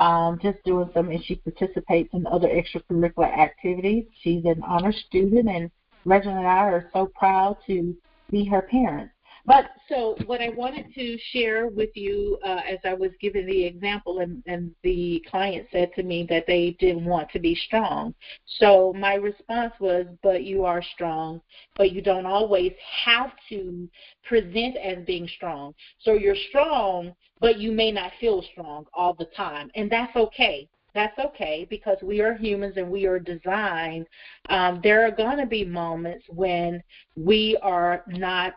Um, 0.00 0.38
just 0.42 0.58
doing 0.64 0.90
some, 0.94 1.08
and 1.10 1.24
she 1.24 1.36
participates 1.36 2.10
in 2.14 2.26
other 2.26 2.48
extracurricular 2.48 3.36
activities. 3.38 4.04
She's 4.22 4.44
an 4.44 4.62
honor 4.66 4.92
student, 4.92 5.48
and 5.48 5.70
Reginald 6.04 6.38
and 6.38 6.48
I 6.48 6.58
are 6.58 6.90
so 6.92 7.10
proud 7.14 7.58
to 7.66 7.96
be 8.30 8.44
her 8.46 8.62
parents. 8.62 9.12
But 9.46 9.66
so 9.88 10.16
what 10.24 10.40
I 10.40 10.48
wanted 10.48 10.94
to 10.94 11.18
share 11.32 11.66
with 11.66 11.90
you 11.94 12.38
uh, 12.44 12.60
as 12.68 12.78
I 12.84 12.94
was 12.94 13.10
giving 13.20 13.46
the 13.46 13.64
example, 13.64 14.20
and, 14.20 14.42
and 14.46 14.74
the 14.82 15.22
client 15.30 15.66
said 15.70 15.92
to 15.96 16.02
me 16.02 16.26
that 16.30 16.46
they 16.46 16.76
didn't 16.80 17.04
want 17.04 17.30
to 17.32 17.38
be 17.38 17.54
strong. 17.54 18.14
So 18.46 18.94
my 18.96 19.14
response 19.14 19.74
was, 19.80 20.06
but 20.22 20.44
you 20.44 20.64
are 20.64 20.82
strong, 20.82 21.42
but 21.76 21.92
you 21.92 22.00
don't 22.00 22.26
always 22.26 22.72
have 23.04 23.32
to 23.50 23.88
present 24.24 24.76
as 24.78 25.04
being 25.04 25.28
strong. 25.28 25.74
So 25.98 26.14
you're 26.14 26.36
strong, 26.48 27.14
but 27.40 27.58
you 27.58 27.70
may 27.70 27.92
not 27.92 28.12
feel 28.20 28.42
strong 28.52 28.86
all 28.94 29.12
the 29.12 29.28
time, 29.36 29.70
and 29.74 29.90
that's 29.90 30.16
okay 30.16 30.68
that's 30.94 31.18
okay 31.18 31.66
because 31.68 31.98
we 32.02 32.20
are 32.20 32.34
humans 32.34 32.74
and 32.76 32.88
we 32.88 33.04
are 33.04 33.18
designed. 33.18 34.06
Um, 34.48 34.80
there 34.82 35.04
are 35.04 35.10
going 35.10 35.38
to 35.38 35.46
be 35.46 35.64
moments 35.64 36.24
when 36.28 36.80
we 37.16 37.58
are 37.62 38.04
not 38.06 38.54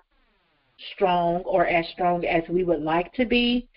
strong 0.94 1.42
or 1.44 1.66
as 1.68 1.86
strong 1.90 2.26
as 2.26 2.44
we 2.50 2.64
would 2.64 2.82
like 2.82 3.14
to 3.14 3.26
be, 3.26 3.68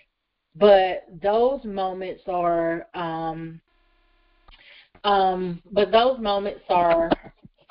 but 0.55 1.05
those 1.21 1.63
moments 1.63 2.23
are 2.27 2.87
um, 2.93 3.59
Um, 5.03 5.61
but 5.71 5.91
those 5.91 6.19
moments 6.19 6.61
are 6.69 7.09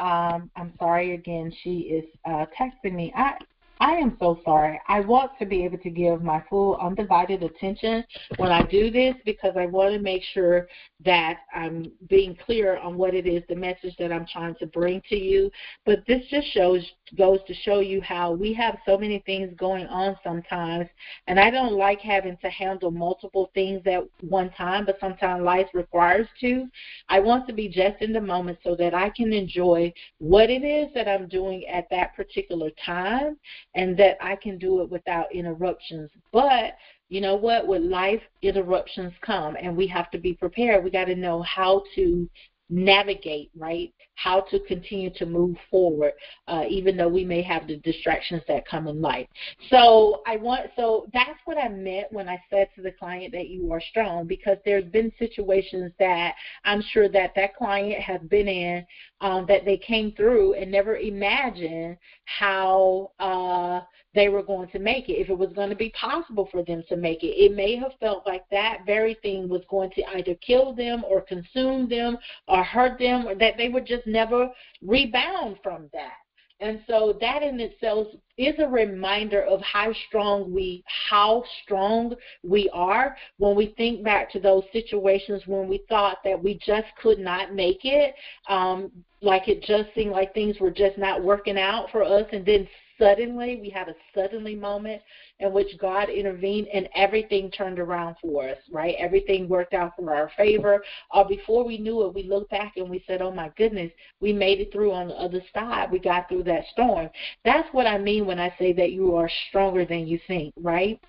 um, 0.00 0.50
I'm 0.56 0.72
sorry 0.78 1.14
again. 1.14 1.52
She 1.62 1.80
is 1.80 2.04
uh, 2.24 2.46
texting 2.58 2.94
me. 2.94 3.12
I 3.14 3.34
I 3.80 3.92
am 3.92 4.14
so 4.20 4.38
sorry. 4.44 4.78
I 4.88 5.00
want 5.00 5.32
to 5.38 5.46
be 5.46 5.64
able 5.64 5.78
to 5.78 5.88
give 5.88 6.22
my 6.22 6.44
full 6.50 6.76
undivided 6.76 7.42
attention 7.42 8.04
when 8.36 8.52
I 8.52 8.62
do 8.62 8.90
this 8.90 9.14
because 9.24 9.54
I 9.56 9.64
want 9.64 9.94
to 9.94 9.98
make 9.98 10.22
sure 10.34 10.68
that 11.02 11.38
I'm 11.54 11.90
being 12.10 12.36
clear 12.44 12.76
on 12.76 12.98
what 12.98 13.14
it 13.14 13.26
is, 13.26 13.42
the 13.48 13.56
message 13.56 13.96
that 13.98 14.12
I'm 14.12 14.26
trying 14.30 14.54
to 14.56 14.66
bring 14.66 15.00
to 15.08 15.16
you. 15.16 15.50
But 15.86 16.00
this 16.06 16.22
just 16.30 16.48
shows 16.52 16.84
goes 17.16 17.40
to 17.46 17.54
show 17.54 17.80
you 17.80 18.00
how 18.02 18.32
we 18.32 18.52
have 18.52 18.78
so 18.86 18.96
many 18.96 19.20
things 19.26 19.52
going 19.58 19.86
on 19.86 20.14
sometimes 20.22 20.86
and 21.26 21.40
I 21.40 21.50
don't 21.50 21.72
like 21.72 22.00
having 22.00 22.36
to 22.42 22.50
handle 22.50 22.92
multiple 22.92 23.50
things 23.52 23.82
at 23.86 24.04
one 24.20 24.50
time, 24.50 24.84
but 24.84 24.98
sometimes 25.00 25.42
life 25.42 25.66
requires 25.74 26.28
to. 26.40 26.68
I 27.08 27.18
want 27.18 27.48
to 27.48 27.52
be 27.52 27.68
just 27.68 28.00
in 28.00 28.12
the 28.12 28.20
moment 28.20 28.58
so 28.62 28.76
that 28.76 28.94
I 28.94 29.10
can 29.10 29.32
enjoy 29.32 29.92
what 30.18 30.50
it 30.50 30.62
is 30.64 30.92
that 30.94 31.08
I'm 31.08 31.26
doing 31.28 31.66
at 31.66 31.88
that 31.90 32.14
particular 32.14 32.70
time 32.84 33.38
and 33.74 33.96
that 33.96 34.16
I 34.20 34.36
can 34.36 34.58
do 34.58 34.82
it 34.82 34.90
without 34.90 35.32
interruptions. 35.34 36.10
But 36.32 36.76
you 37.08 37.20
know 37.20 37.36
what? 37.36 37.66
With 37.66 37.82
life, 37.82 38.22
interruptions 38.42 39.12
come, 39.22 39.56
and 39.60 39.76
we 39.76 39.86
have 39.88 40.10
to 40.10 40.18
be 40.18 40.34
prepared. 40.34 40.84
We 40.84 40.90
got 40.90 41.06
to 41.06 41.14
know 41.14 41.42
how 41.42 41.82
to 41.96 42.28
navigate, 42.68 43.50
right? 43.56 43.92
How 44.22 44.38
to 44.50 44.60
continue 44.72 45.10
to 45.20 45.24
move 45.24 45.56
forward, 45.70 46.12
uh, 46.46 46.64
even 46.68 46.96
though 46.96 47.08
we 47.08 47.24
may 47.24 47.42
have 47.52 47.66
the 47.66 47.78
distractions 47.78 48.42
that 48.48 48.68
come 48.68 48.86
in 48.86 49.00
life. 49.00 49.26
So 49.70 50.22
I 50.26 50.36
want, 50.36 50.64
so 50.76 51.06
that's 51.14 51.40
what 51.46 51.56
I 51.56 51.68
meant 51.68 52.12
when 52.12 52.28
I 52.28 52.38
said 52.50 52.68
to 52.76 52.82
the 52.82 52.92
client 52.92 53.32
that 53.32 53.48
you 53.48 53.72
are 53.72 53.80
strong, 53.80 54.26
because 54.26 54.58
there's 54.64 54.84
been 54.84 55.10
situations 55.18 55.90
that 55.98 56.34
I'm 56.64 56.82
sure 56.92 57.08
that 57.08 57.30
that 57.36 57.56
client 57.56 58.00
has 58.10 58.20
been 58.34 58.48
in 58.48 58.86
um, 59.22 59.46
that 59.48 59.64
they 59.64 59.78
came 59.78 60.12
through 60.12 60.54
and 60.54 60.70
never 60.70 60.96
imagined 60.96 61.96
how 62.24 63.12
uh, 63.20 63.80
they 64.12 64.28
were 64.28 64.42
going 64.42 64.68
to 64.70 64.78
make 64.78 65.08
it, 65.08 65.20
if 65.22 65.28
it 65.30 65.38
was 65.38 65.52
going 65.52 65.70
to 65.70 65.76
be 65.76 65.90
possible 65.90 66.48
for 66.50 66.64
them 66.64 66.82
to 66.88 66.96
make 66.96 67.22
it. 67.22 67.28
It 67.44 67.54
may 67.54 67.76
have 67.76 67.92
felt 68.00 68.26
like 68.26 68.44
that 68.50 68.78
very 68.84 69.14
thing 69.22 69.48
was 69.48 69.62
going 69.70 69.90
to 69.92 70.02
either 70.16 70.34
kill 70.36 70.74
them 70.74 71.04
or 71.04 71.20
consume 71.20 71.88
them 71.88 72.18
or 72.48 72.64
hurt 72.64 72.98
them, 72.98 73.28
or 73.28 73.34
that 73.36 73.56
they 73.56 73.68
would 73.68 73.86
just 73.86 74.06
never 74.10 74.50
rebound 74.82 75.56
from 75.62 75.88
that. 75.92 76.14
And 76.60 76.80
so 76.86 77.16
that 77.22 77.42
in 77.42 77.58
itself 77.58 78.08
is 78.36 78.54
a 78.58 78.68
reminder 78.68 79.42
of 79.44 79.62
how 79.62 79.94
strong 80.08 80.52
we 80.52 80.84
how 80.86 81.42
strong 81.62 82.14
we 82.42 82.68
are 82.74 83.16
when 83.38 83.56
we 83.56 83.72
think 83.78 84.04
back 84.04 84.30
to 84.32 84.40
those 84.40 84.64
situations 84.70 85.42
when 85.46 85.68
we 85.68 85.82
thought 85.88 86.18
that 86.22 86.42
we 86.42 86.58
just 86.64 86.86
could 87.00 87.18
not 87.18 87.54
make 87.54 87.84
it, 87.84 88.14
um, 88.48 88.90
like 89.22 89.48
it 89.48 89.62
just 89.62 89.88
seemed 89.94 90.12
like 90.12 90.34
things 90.34 90.60
were 90.60 90.70
just 90.70 90.98
not 90.98 91.24
working 91.24 91.58
out 91.58 91.90
for 91.90 92.02
us, 92.02 92.26
and 92.32 92.44
then 92.44 92.68
suddenly, 93.00 93.58
we 93.60 93.70
had 93.70 93.88
a 93.88 93.94
suddenly 94.14 94.54
moment 94.54 95.02
in 95.40 95.52
which 95.52 95.78
God 95.78 96.08
intervened 96.08 96.68
and 96.68 96.88
everything 96.94 97.50
turned 97.50 97.80
around 97.80 98.16
for 98.22 98.48
us, 98.48 98.58
right? 98.70 98.94
Everything 98.98 99.48
worked 99.48 99.74
out 99.74 99.92
for 99.96 100.14
our 100.14 100.30
favor. 100.36 100.84
Or 101.12 101.26
before 101.26 101.64
we 101.64 101.78
knew 101.78 102.06
it, 102.06 102.14
we 102.14 102.24
looked 102.24 102.50
back 102.50 102.74
and 102.76 102.88
we 102.88 103.02
said, 103.06 103.22
oh 103.22 103.32
my 103.32 103.50
goodness, 103.56 103.90
we 104.20 104.32
made 104.32 104.60
it 104.60 104.72
through 104.72 104.92
on 104.92 105.08
the 105.08 105.14
other 105.14 105.42
side. 105.52 105.90
We 105.90 105.98
got 105.98 106.28
through 106.28 106.44
that 106.44 106.64
storm. 106.72 107.10
That's 107.44 107.68
what 107.72 107.86
I 107.86 107.98
mean 107.98 108.26
when 108.26 108.38
I 108.38 108.54
say 108.58 108.72
that 108.74 108.92
you 108.92 109.16
are 109.16 109.30
stronger 109.48 109.84
than 109.84 110.06
you 110.06 110.20
think, 110.28 110.52
right? 110.56 111.00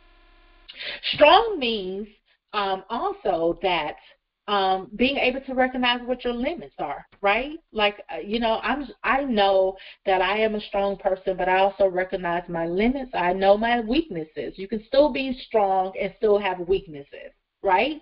Strong 1.14 1.58
means 1.60 2.08
um, 2.54 2.84
also 2.90 3.60
that 3.62 3.96
um, 4.48 4.90
being 4.96 5.18
able 5.18 5.40
to 5.42 5.54
recognize 5.54 6.02
what 6.04 6.24
your 6.24 6.34
limits 6.34 6.74
are, 6.80 7.06
right? 7.22 7.60
Like, 7.72 8.02
uh, 8.14 8.20
you 8.20 8.40
know, 8.40 8.60
I'm 8.64 8.88
I 9.04 9.24
know 9.24 9.76
that 10.06 10.22
I 10.22 10.38
am 10.40 10.56
a 10.56 10.62
strong 10.62 10.98
person, 10.98 11.38
but 11.38 11.48
I 11.48 11.58
also 11.58 11.88
recognize 11.88 12.44
my 12.50 12.66
limits. 12.66 13.12
I 13.14 13.34
know 13.34 13.56
my 13.58 13.80
weaknesses. 13.80 14.54
You 14.58 14.68
can 14.68 14.84
still 14.88 15.10
be 15.10 15.38
strong 15.48 15.94
and 16.00 16.12
still 16.18 16.38
have 16.38 16.60
weaknesses, 16.60 17.32
right? 17.62 18.02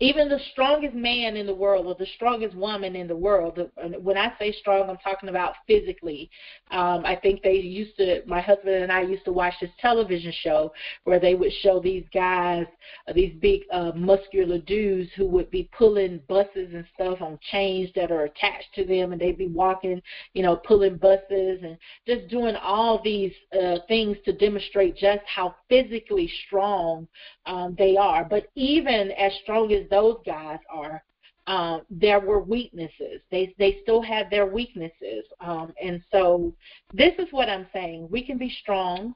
Even 0.00 0.28
the 0.28 0.40
strongest 0.50 0.94
man 0.94 1.36
in 1.36 1.46
the 1.46 1.54
world 1.54 1.86
or 1.86 1.94
the 1.94 2.06
strongest 2.16 2.56
woman 2.56 2.96
in 2.96 3.06
the 3.06 3.16
world 3.16 3.58
when 4.00 4.16
i 4.16 4.32
say 4.38 4.52
strong 4.52 4.90
i'm 4.90 4.96
talking 4.98 5.28
about 5.28 5.54
physically. 5.66 6.28
Um 6.70 7.04
i 7.04 7.14
think 7.14 7.42
they 7.42 7.54
used 7.54 7.96
to 7.98 8.22
my 8.26 8.40
husband 8.40 8.74
and 8.74 8.90
i 8.90 9.02
used 9.02 9.24
to 9.24 9.32
watch 9.32 9.54
this 9.60 9.70
television 9.80 10.32
show 10.40 10.72
where 11.04 11.20
they 11.20 11.34
would 11.34 11.52
show 11.62 11.78
these 11.80 12.04
guys 12.12 12.66
uh, 13.06 13.12
these 13.12 13.34
big 13.40 13.62
uh 13.72 13.92
muscular 13.94 14.58
dudes 14.58 15.10
who 15.16 15.26
would 15.26 15.50
be 15.50 15.68
pulling 15.76 16.20
buses 16.28 16.74
and 16.74 16.84
stuff 16.94 17.20
on 17.20 17.38
chains 17.52 17.88
that 17.94 18.10
are 18.10 18.24
attached 18.24 18.74
to 18.74 18.84
them 18.84 19.12
and 19.12 19.20
they'd 19.20 19.38
be 19.38 19.46
walking 19.46 20.02
you 20.32 20.42
know 20.42 20.56
pulling 20.56 20.96
buses 20.96 21.60
and 21.62 21.78
just 22.06 22.28
doing 22.28 22.56
all 22.56 23.00
these 23.02 23.32
uh 23.60 23.76
things 23.86 24.16
to 24.24 24.32
demonstrate 24.32 24.96
just 24.96 25.22
how 25.26 25.54
physically 25.68 26.30
strong 26.46 27.06
um 27.46 27.74
they 27.78 27.96
are. 27.96 28.24
But 28.24 28.48
even 28.54 29.12
as 29.12 29.32
strong 29.42 29.72
as 29.72 29.83
those 29.90 30.18
guys 30.24 30.58
are, 30.70 31.02
um, 31.46 31.82
there 31.90 32.20
were 32.20 32.40
weaknesses. 32.40 33.20
They 33.30 33.54
they 33.58 33.78
still 33.82 34.02
had 34.02 34.30
their 34.30 34.46
weaknesses, 34.46 35.24
um, 35.40 35.72
and 35.82 36.02
so 36.10 36.54
this 36.92 37.12
is 37.18 37.28
what 37.32 37.50
I'm 37.50 37.66
saying. 37.72 38.08
We 38.10 38.24
can 38.24 38.38
be 38.38 38.50
strong, 38.62 39.14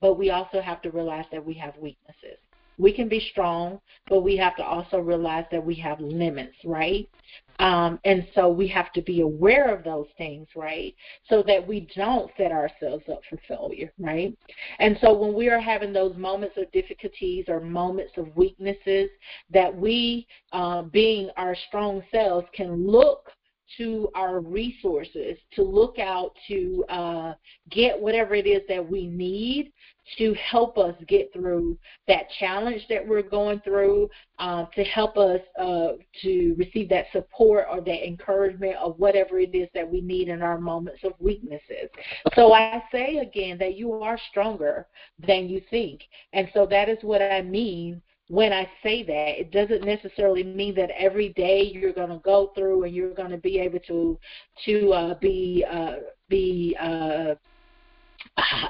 but 0.00 0.14
we 0.14 0.30
also 0.30 0.60
have 0.60 0.80
to 0.82 0.90
realize 0.90 1.26
that 1.32 1.44
we 1.44 1.54
have 1.54 1.76
weaknesses. 1.76 2.38
We 2.78 2.94
can 2.94 3.08
be 3.08 3.20
strong, 3.30 3.78
but 4.08 4.22
we 4.22 4.38
have 4.38 4.56
to 4.56 4.64
also 4.64 5.00
realize 5.00 5.44
that 5.50 5.64
we 5.64 5.74
have 5.76 6.00
limits, 6.00 6.56
right? 6.64 7.06
Um, 7.60 8.00
and 8.06 8.26
so 8.34 8.48
we 8.48 8.66
have 8.68 8.90
to 8.94 9.02
be 9.02 9.20
aware 9.20 9.72
of 9.72 9.84
those 9.84 10.06
things, 10.16 10.48
right? 10.56 10.94
So 11.28 11.42
that 11.46 11.66
we 11.66 11.86
don't 11.94 12.30
set 12.38 12.52
ourselves 12.52 13.04
up 13.12 13.20
for 13.28 13.38
failure, 13.46 13.92
right? 13.98 14.34
And 14.78 14.96
so 15.02 15.12
when 15.12 15.34
we 15.34 15.50
are 15.50 15.60
having 15.60 15.92
those 15.92 16.16
moments 16.16 16.56
of 16.56 16.72
difficulties 16.72 17.44
or 17.48 17.60
moments 17.60 18.12
of 18.16 18.34
weaknesses, 18.34 19.10
that 19.52 19.74
we, 19.76 20.26
uh, 20.52 20.82
being 20.82 21.28
our 21.36 21.54
strong 21.68 22.02
selves, 22.10 22.46
can 22.54 22.86
look 22.86 23.29
to 23.78 24.08
our 24.14 24.40
resources 24.40 25.36
to 25.54 25.62
look 25.62 25.98
out 25.98 26.32
to 26.48 26.84
uh, 26.88 27.34
get 27.70 27.98
whatever 27.98 28.34
it 28.34 28.46
is 28.46 28.62
that 28.68 28.88
we 28.88 29.06
need 29.06 29.72
to 30.18 30.34
help 30.34 30.76
us 30.78 30.94
get 31.06 31.32
through 31.32 31.78
that 32.08 32.24
challenge 32.38 32.84
that 32.88 33.06
we're 33.06 33.22
going 33.22 33.60
through, 33.60 34.08
uh, 34.38 34.64
to 34.74 34.82
help 34.82 35.16
us 35.16 35.40
uh, 35.58 35.92
to 36.22 36.54
receive 36.58 36.88
that 36.88 37.06
support 37.12 37.66
or 37.70 37.80
that 37.80 38.06
encouragement 38.06 38.74
of 38.76 38.98
whatever 38.98 39.38
it 39.38 39.54
is 39.54 39.68
that 39.74 39.88
we 39.88 40.00
need 40.00 40.28
in 40.28 40.42
our 40.42 40.58
moments 40.58 41.04
of 41.04 41.12
weaknesses. 41.18 41.88
So 42.34 42.52
I 42.52 42.82
say 42.90 43.18
again 43.18 43.58
that 43.58 43.76
you 43.76 43.92
are 43.92 44.18
stronger 44.30 44.86
than 45.24 45.48
you 45.48 45.60
think. 45.70 46.02
And 46.32 46.48
so 46.54 46.66
that 46.66 46.88
is 46.88 46.98
what 47.02 47.22
I 47.22 47.42
mean 47.42 48.02
when 48.30 48.52
I 48.52 48.70
say 48.80 49.02
that, 49.02 49.40
it 49.40 49.50
doesn't 49.50 49.84
necessarily 49.84 50.44
mean 50.44 50.76
that 50.76 50.90
every 50.96 51.30
day 51.30 51.62
you're 51.62 51.92
going 51.92 52.10
to 52.10 52.20
go 52.24 52.52
through 52.54 52.84
and 52.84 52.94
you're 52.94 53.12
going 53.12 53.32
to 53.32 53.38
be 53.38 53.58
able 53.58 53.80
to 53.88 54.16
to 54.66 54.92
uh, 54.92 55.14
be 55.18 55.64
uh, 55.68 55.96
be 56.28 56.76
uh, 56.80 57.34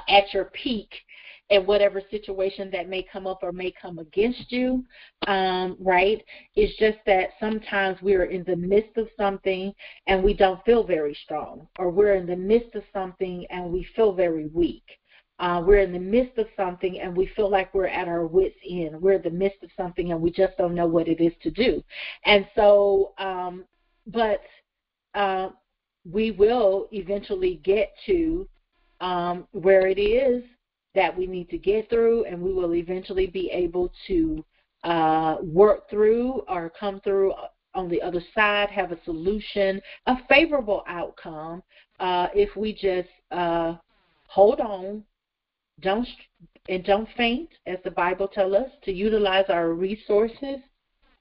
at 0.09 0.33
your 0.33 0.45
peak 0.45 0.89
in 1.51 1.67
whatever 1.67 2.01
situation 2.09 2.71
that 2.71 2.89
may 2.89 3.03
come 3.03 3.27
up 3.27 3.43
or 3.43 3.51
may 3.51 3.71
come 3.79 3.99
against 3.99 4.51
you, 4.51 4.83
um, 5.27 5.77
right? 5.79 6.23
It's 6.55 6.75
just 6.79 6.97
that 7.05 7.31
sometimes 7.39 8.01
we're 8.01 8.25
in 8.25 8.43
the 8.45 8.55
midst 8.55 8.97
of 8.97 9.09
something 9.15 9.71
and 10.07 10.23
we 10.23 10.33
don't 10.33 10.63
feel 10.65 10.83
very 10.83 11.15
strong, 11.23 11.67
or 11.77 11.91
we're 11.91 12.15
in 12.15 12.25
the 12.25 12.35
midst 12.35 12.73
of 12.73 12.83
something 12.91 13.45
and 13.51 13.71
we 13.71 13.85
feel 13.95 14.11
very 14.11 14.47
weak 14.47 15.00
uh, 15.41 15.59
we're 15.65 15.79
in 15.79 15.91
the 15.91 15.99
midst 15.99 16.37
of 16.37 16.45
something 16.55 16.99
and 16.99 17.17
we 17.17 17.25
feel 17.35 17.49
like 17.49 17.73
we're 17.73 17.87
at 17.87 18.07
our 18.07 18.27
wits' 18.27 18.55
end. 18.69 19.01
We're 19.01 19.13
in 19.13 19.23
the 19.23 19.31
midst 19.31 19.63
of 19.63 19.71
something 19.75 20.11
and 20.11 20.21
we 20.21 20.29
just 20.29 20.55
don't 20.55 20.75
know 20.75 20.85
what 20.85 21.07
it 21.07 21.19
is 21.19 21.33
to 21.41 21.49
do. 21.49 21.83
And 22.25 22.47
so, 22.55 23.13
um, 23.17 23.65
but 24.05 24.41
uh, 25.15 25.49
we 26.09 26.29
will 26.29 26.87
eventually 26.91 27.59
get 27.63 27.91
to 28.05 28.47
um, 29.01 29.47
where 29.51 29.87
it 29.87 29.99
is 29.99 30.43
that 30.93 31.17
we 31.17 31.25
need 31.25 31.49
to 31.49 31.57
get 31.57 31.89
through, 31.89 32.25
and 32.25 32.39
we 32.39 32.53
will 32.53 32.75
eventually 32.75 33.25
be 33.25 33.49
able 33.49 33.91
to 34.07 34.45
uh, 34.83 35.37
work 35.41 35.89
through 35.89 36.43
or 36.49 36.71
come 36.79 36.99
through 37.01 37.33
on 37.73 37.89
the 37.89 38.01
other 38.01 38.21
side, 38.35 38.69
have 38.69 38.91
a 38.91 39.03
solution, 39.05 39.81
a 40.05 40.17
favorable 40.27 40.83
outcome, 40.87 41.63
uh, 41.99 42.27
if 42.35 42.55
we 42.55 42.73
just 42.73 43.09
uh, 43.31 43.75
hold 44.27 44.59
on 44.59 45.03
don't 45.81 46.07
and 46.69 46.83
don't 46.83 47.09
faint, 47.17 47.49
as 47.65 47.79
the 47.83 47.91
Bible 47.91 48.27
tells 48.27 48.53
us, 48.53 48.69
to 48.83 48.91
utilize 48.91 49.45
our 49.49 49.73
resources 49.73 50.57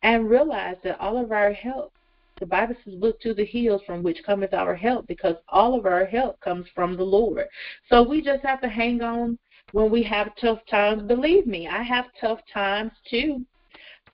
and 0.02 0.28
realize 0.30 0.76
that 0.84 1.00
all 1.00 1.16
of 1.16 1.32
our 1.32 1.52
help, 1.52 1.92
the 2.38 2.46
Bible 2.46 2.74
says, 2.84 2.94
look 2.96 3.20
to 3.20 3.34
the 3.34 3.44
hills 3.44 3.82
from 3.86 4.02
which 4.02 4.22
cometh 4.24 4.54
our 4.54 4.74
help, 4.74 5.06
because 5.06 5.36
all 5.48 5.78
of 5.78 5.86
our 5.86 6.04
help 6.04 6.40
comes 6.40 6.66
from 6.74 6.96
the 6.96 7.02
Lord. 7.02 7.46
So 7.88 8.02
we 8.02 8.22
just 8.22 8.44
have 8.44 8.60
to 8.62 8.68
hang 8.68 9.02
on 9.02 9.38
when 9.72 9.90
we 9.90 10.02
have 10.04 10.34
tough 10.40 10.60
times. 10.70 11.02
Believe 11.02 11.46
me, 11.46 11.68
I 11.68 11.82
have 11.82 12.06
tough 12.20 12.40
times 12.52 12.92
too. 13.08 13.44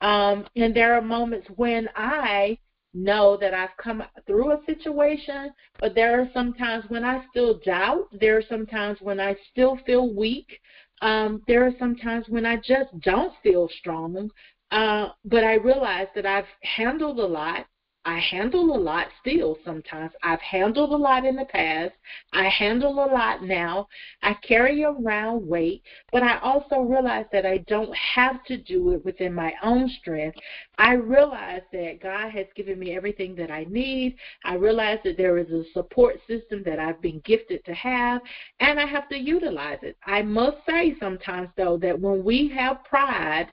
Um, 0.00 0.46
and 0.56 0.74
there 0.74 0.94
are 0.94 1.02
moments 1.02 1.48
when 1.56 1.88
I 1.94 2.58
know 2.96 3.36
that 3.36 3.54
I've 3.54 3.76
come 3.76 4.02
through 4.26 4.52
a 4.52 4.64
situation, 4.64 5.52
but 5.78 5.94
there 5.94 6.20
are 6.20 6.28
some 6.32 6.54
times 6.54 6.84
when 6.88 7.04
I 7.04 7.24
still 7.30 7.60
doubt. 7.64 8.08
There 8.12 8.36
are 8.36 8.42
some 8.48 8.66
times 8.66 8.98
when 9.00 9.20
I 9.20 9.36
still 9.52 9.78
feel 9.86 10.14
weak. 10.14 10.60
Um, 11.02 11.42
there 11.46 11.66
are 11.66 11.74
some 11.78 11.96
times 11.96 12.26
when 12.28 12.46
I 12.46 12.56
just 12.56 12.98
don't 13.00 13.34
feel 13.42 13.68
strong. 13.78 14.30
Uh, 14.70 15.10
but 15.24 15.44
I 15.44 15.54
realize 15.54 16.08
that 16.14 16.26
I've 16.26 16.46
handled 16.62 17.20
a 17.20 17.26
lot 17.26 17.66
I 18.06 18.20
handle 18.20 18.76
a 18.76 18.78
lot 18.78 19.08
still 19.20 19.58
sometimes. 19.64 20.12
I've 20.22 20.40
handled 20.40 20.92
a 20.92 20.96
lot 20.96 21.24
in 21.24 21.34
the 21.34 21.44
past. 21.44 21.92
I 22.32 22.48
handle 22.48 23.04
a 23.04 23.10
lot 23.10 23.42
now. 23.42 23.88
I 24.22 24.34
carry 24.46 24.84
around 24.84 25.44
weight, 25.44 25.82
but 26.12 26.22
I 26.22 26.38
also 26.38 26.82
realize 26.82 27.26
that 27.32 27.44
I 27.44 27.58
don't 27.66 27.92
have 27.96 28.44
to 28.44 28.58
do 28.58 28.92
it 28.92 29.04
within 29.04 29.34
my 29.34 29.52
own 29.60 29.88
strength. 29.88 30.38
I 30.78 30.92
realize 30.92 31.62
that 31.72 32.02
God 32.02 32.30
has 32.32 32.46
given 32.54 32.78
me 32.78 32.94
everything 32.94 33.34
that 33.36 33.50
I 33.50 33.64
need. 33.64 34.16
I 34.44 34.54
realize 34.54 34.98
that 35.04 35.16
there 35.16 35.38
is 35.38 35.50
a 35.50 35.64
support 35.72 36.16
system 36.28 36.62
that 36.64 36.78
I've 36.78 37.00
been 37.00 37.20
gifted 37.24 37.64
to 37.64 37.74
have, 37.74 38.20
and 38.60 38.78
I 38.78 38.86
have 38.86 39.08
to 39.08 39.16
utilize 39.16 39.78
it. 39.82 39.96
I 40.04 40.20
must 40.22 40.58
say 40.68 40.94
sometimes, 41.00 41.48
though, 41.56 41.78
that 41.78 41.98
when 41.98 42.22
we 42.22 42.48
have 42.54 42.84
pride, 42.84 43.46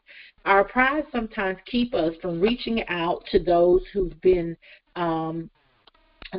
our 0.45 0.65
pride 0.65 1.05
sometimes 1.13 1.57
keep 1.65 1.93
us 1.93 2.13
from 2.21 2.41
reaching 2.41 2.85
out 2.89 3.25
to 3.31 3.39
those 3.39 3.81
who've 3.93 4.19
been 4.21 4.57
um, 4.97 5.49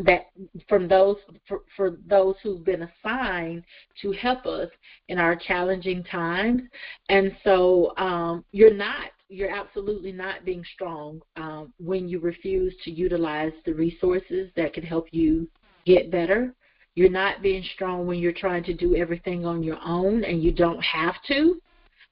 that 0.03 0.27
from 0.69 0.89
those 0.89 1.17
for, 1.47 1.61
for 1.77 1.99
those 2.09 2.35
who've 2.43 2.65
been 2.65 2.83
assigned 2.83 3.63
to 4.03 4.11
help 4.13 4.45
us 4.45 4.69
in 5.09 5.19
our 5.19 5.37
challenging 5.37 6.03
times 6.03 6.63
and 7.09 7.35
so 7.45 7.97
um, 7.97 8.45
you're 8.51 8.75
not 8.75 9.11
you're 9.35 9.51
absolutely 9.51 10.13
not 10.13 10.45
being 10.45 10.65
strong 10.75 11.21
um, 11.37 11.73
when 11.79 12.09
you 12.09 12.21
refuse 12.21 12.75
to 12.85 12.91
utilize 12.91 13.53
the 13.65 13.75
resources 13.75 14.51
that 14.57 14.73
can 14.73 14.83
help 14.83 15.07
you 15.11 15.49
get 15.87 16.11
better 16.11 16.55
you're 16.95 17.11
not 17.11 17.43
being 17.43 17.65
strong 17.75 18.07
when 18.07 18.19
you're 18.19 18.33
trying 18.33 18.63
to 18.63 18.73
do 18.73 18.95
everything 18.95 19.45
on 19.45 19.63
your 19.63 19.79
own 19.85 20.25
and 20.25 20.43
you 20.43 20.53
don't 20.53 20.83
have 20.83 21.15
to 21.27 21.61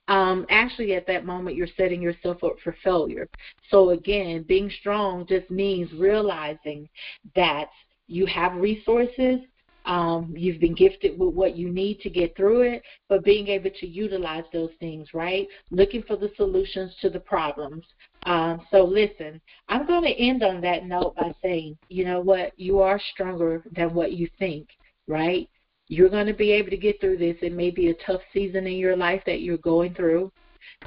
um, 0.09 0.47
actually 0.51 0.95
at 0.95 1.07
that 1.07 1.25
moment 1.25 1.57
you're 1.57 1.69
setting 1.77 2.03
yourself 2.03 2.43
up 2.43 2.57
for 2.63 2.75
failure. 2.83 3.29
So 3.71 3.91
again, 3.91 4.45
being 4.47 4.71
strong 4.81 5.27
just 5.27 5.51
means 5.51 5.93
realizing 5.93 6.89
that 7.37 7.69
you 8.09 8.27
have 8.27 8.55
resources, 8.57 9.39
um, 9.85 10.33
you've 10.37 10.61
been 10.61 10.75
gifted 10.75 11.19
with 11.19 11.35
what 11.35 11.57
you 11.57 11.69
need 11.69 12.01
to 12.01 12.11
get 12.11 12.37
through 12.37 12.63
it, 12.63 12.83
but 13.09 13.25
being 13.25 13.49
able 13.49 13.71
to 13.81 13.87
utilize 13.87 14.45
those 14.53 14.71
things, 14.79 15.09
right? 15.13 15.47
Looking 15.71 16.03
for 16.03 16.17
the 16.17 16.31
solutions 16.37 16.95
to 17.01 17.11
the 17.11 17.21
problems. 17.21 17.85
Um, 18.25 18.61
so 18.71 18.85
listen, 18.85 19.41
I'm 19.69 19.87
going 19.87 20.05
to 20.05 20.11
end 20.11 20.43
on 20.43 20.61
that 20.61 20.87
note 20.87 21.17
by 21.17 21.35
saying, 21.43 21.77
you 21.89 22.05
know 22.05 22.21
what? 22.21 22.53
You 22.57 22.81
are 22.81 23.01
stronger 23.13 23.63
than 23.73 23.93
what 23.95 24.13
you 24.13 24.29
think, 24.39 24.69
right? 25.09 25.49
You're 25.89 26.09
going 26.09 26.29
to 26.29 26.33
be 26.33 26.53
able 26.53 26.71
to 26.71 26.77
get 26.77 27.01
through 27.01 27.19
this. 27.19 27.37
It 27.43 27.53
may 27.53 27.71
be 27.71 27.89
a 27.89 28.07
tough 28.07 28.23
season 28.33 28.67
in 28.67 28.75
your 28.75 28.97
life 28.97 29.23
that 29.27 29.41
you're 29.41 29.59
going 29.59 29.95
through, 29.95 30.31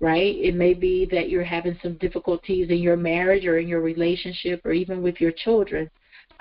right? 0.02 0.36
It 0.36 0.56
may 0.56 0.74
be 0.74 1.06
that 1.12 1.30
you're 1.30 1.44
having 1.44 1.78
some 1.84 1.96
difficulties 1.98 2.70
in 2.70 2.78
your 2.78 2.98
marriage 2.98 3.46
or 3.46 3.60
in 3.60 3.68
your 3.68 3.82
relationship 3.82 4.66
or 4.66 4.72
even 4.72 5.02
with 5.02 5.20
your 5.20 5.32
children. 5.32 5.90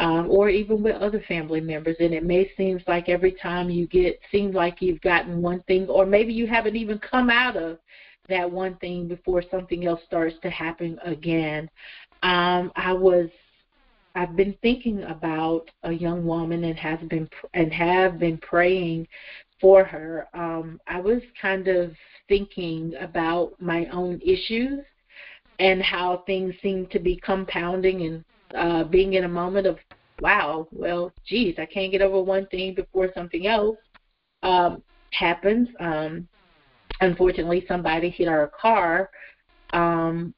Um, 0.01 0.29
or 0.29 0.49
even 0.49 0.83
with 0.83 0.97
other 0.97 1.23
family 1.29 1.61
members, 1.61 1.97
and 2.01 2.13
it 2.13 2.25
may 2.25 2.51
seem 2.57 2.81
like 2.89 3.09
every 3.09 3.31
time 3.33 3.71
you 3.71 3.87
get, 3.87 4.19
seems 4.33 4.55
like 4.55 4.83
you've 4.83 5.01
gotten 5.03 5.41
one 5.41 5.63
thing, 5.69 5.87
or 5.87 6.05
maybe 6.05 6.33
you 6.33 6.49
haven't 6.49 6.75
even 6.75 6.99
come 6.99 7.31
out 7.31 7.57
of 7.57 7.79
that 8.29 8.51
one 8.51 8.75
thing 8.77 9.07
before 9.07 9.43
something 9.51 9.87
else 9.87 10.01
starts 10.07 10.35
to 10.43 10.51
happen 10.51 10.99
again. 11.05 11.71
Um, 12.23 12.73
I 12.75 12.93
was 12.93 13.29
I've 14.15 14.37
been 14.37 14.57
thinking 14.63 15.03
about 15.05 15.71
a 15.83 15.93
young 15.93 16.25
woman 16.25 16.65
and 16.65 16.79
has 16.79 17.01
been 17.09 17.29
and 17.53 17.73
have 17.73 18.19
been 18.19 18.39
praying 18.39 19.09
for 19.61 19.85
her. 19.85 20.29
Um, 20.35 20.81
I 20.87 21.01
was 21.01 21.21
kind 21.41 21.69
of 21.69 21.93
thinking 22.29 22.95
about 23.01 23.61
my 23.61 23.87
own 23.87 24.21
issues 24.25 24.81
and 25.59 25.83
how 25.83 26.23
things 26.27 26.55
seem 26.63 26.87
to 26.89 26.99
be 26.99 27.17
compounding 27.17 28.03
and 28.03 28.25
uh, 28.57 28.85
being 28.85 29.15
in 29.15 29.25
a 29.25 29.29
moment 29.29 29.67
of 29.67 29.79
wow, 30.21 30.69
well, 30.71 31.13
geez, 31.27 31.57
I 31.59 31.67
can't 31.67 31.93
get 31.93 32.03
over 32.03 32.23
one 32.23 32.47
thing 32.47 32.75
before 32.75 33.11
something 33.15 33.47
else 33.47 33.77
um, 34.43 34.83
happens. 35.11 35.69
Um, 35.81 36.29
unfortunately, 37.01 37.65
somebody 37.67 38.11
hit 38.11 38.29
our 38.29 38.51
car, 38.61 39.11
um, 39.73 40.35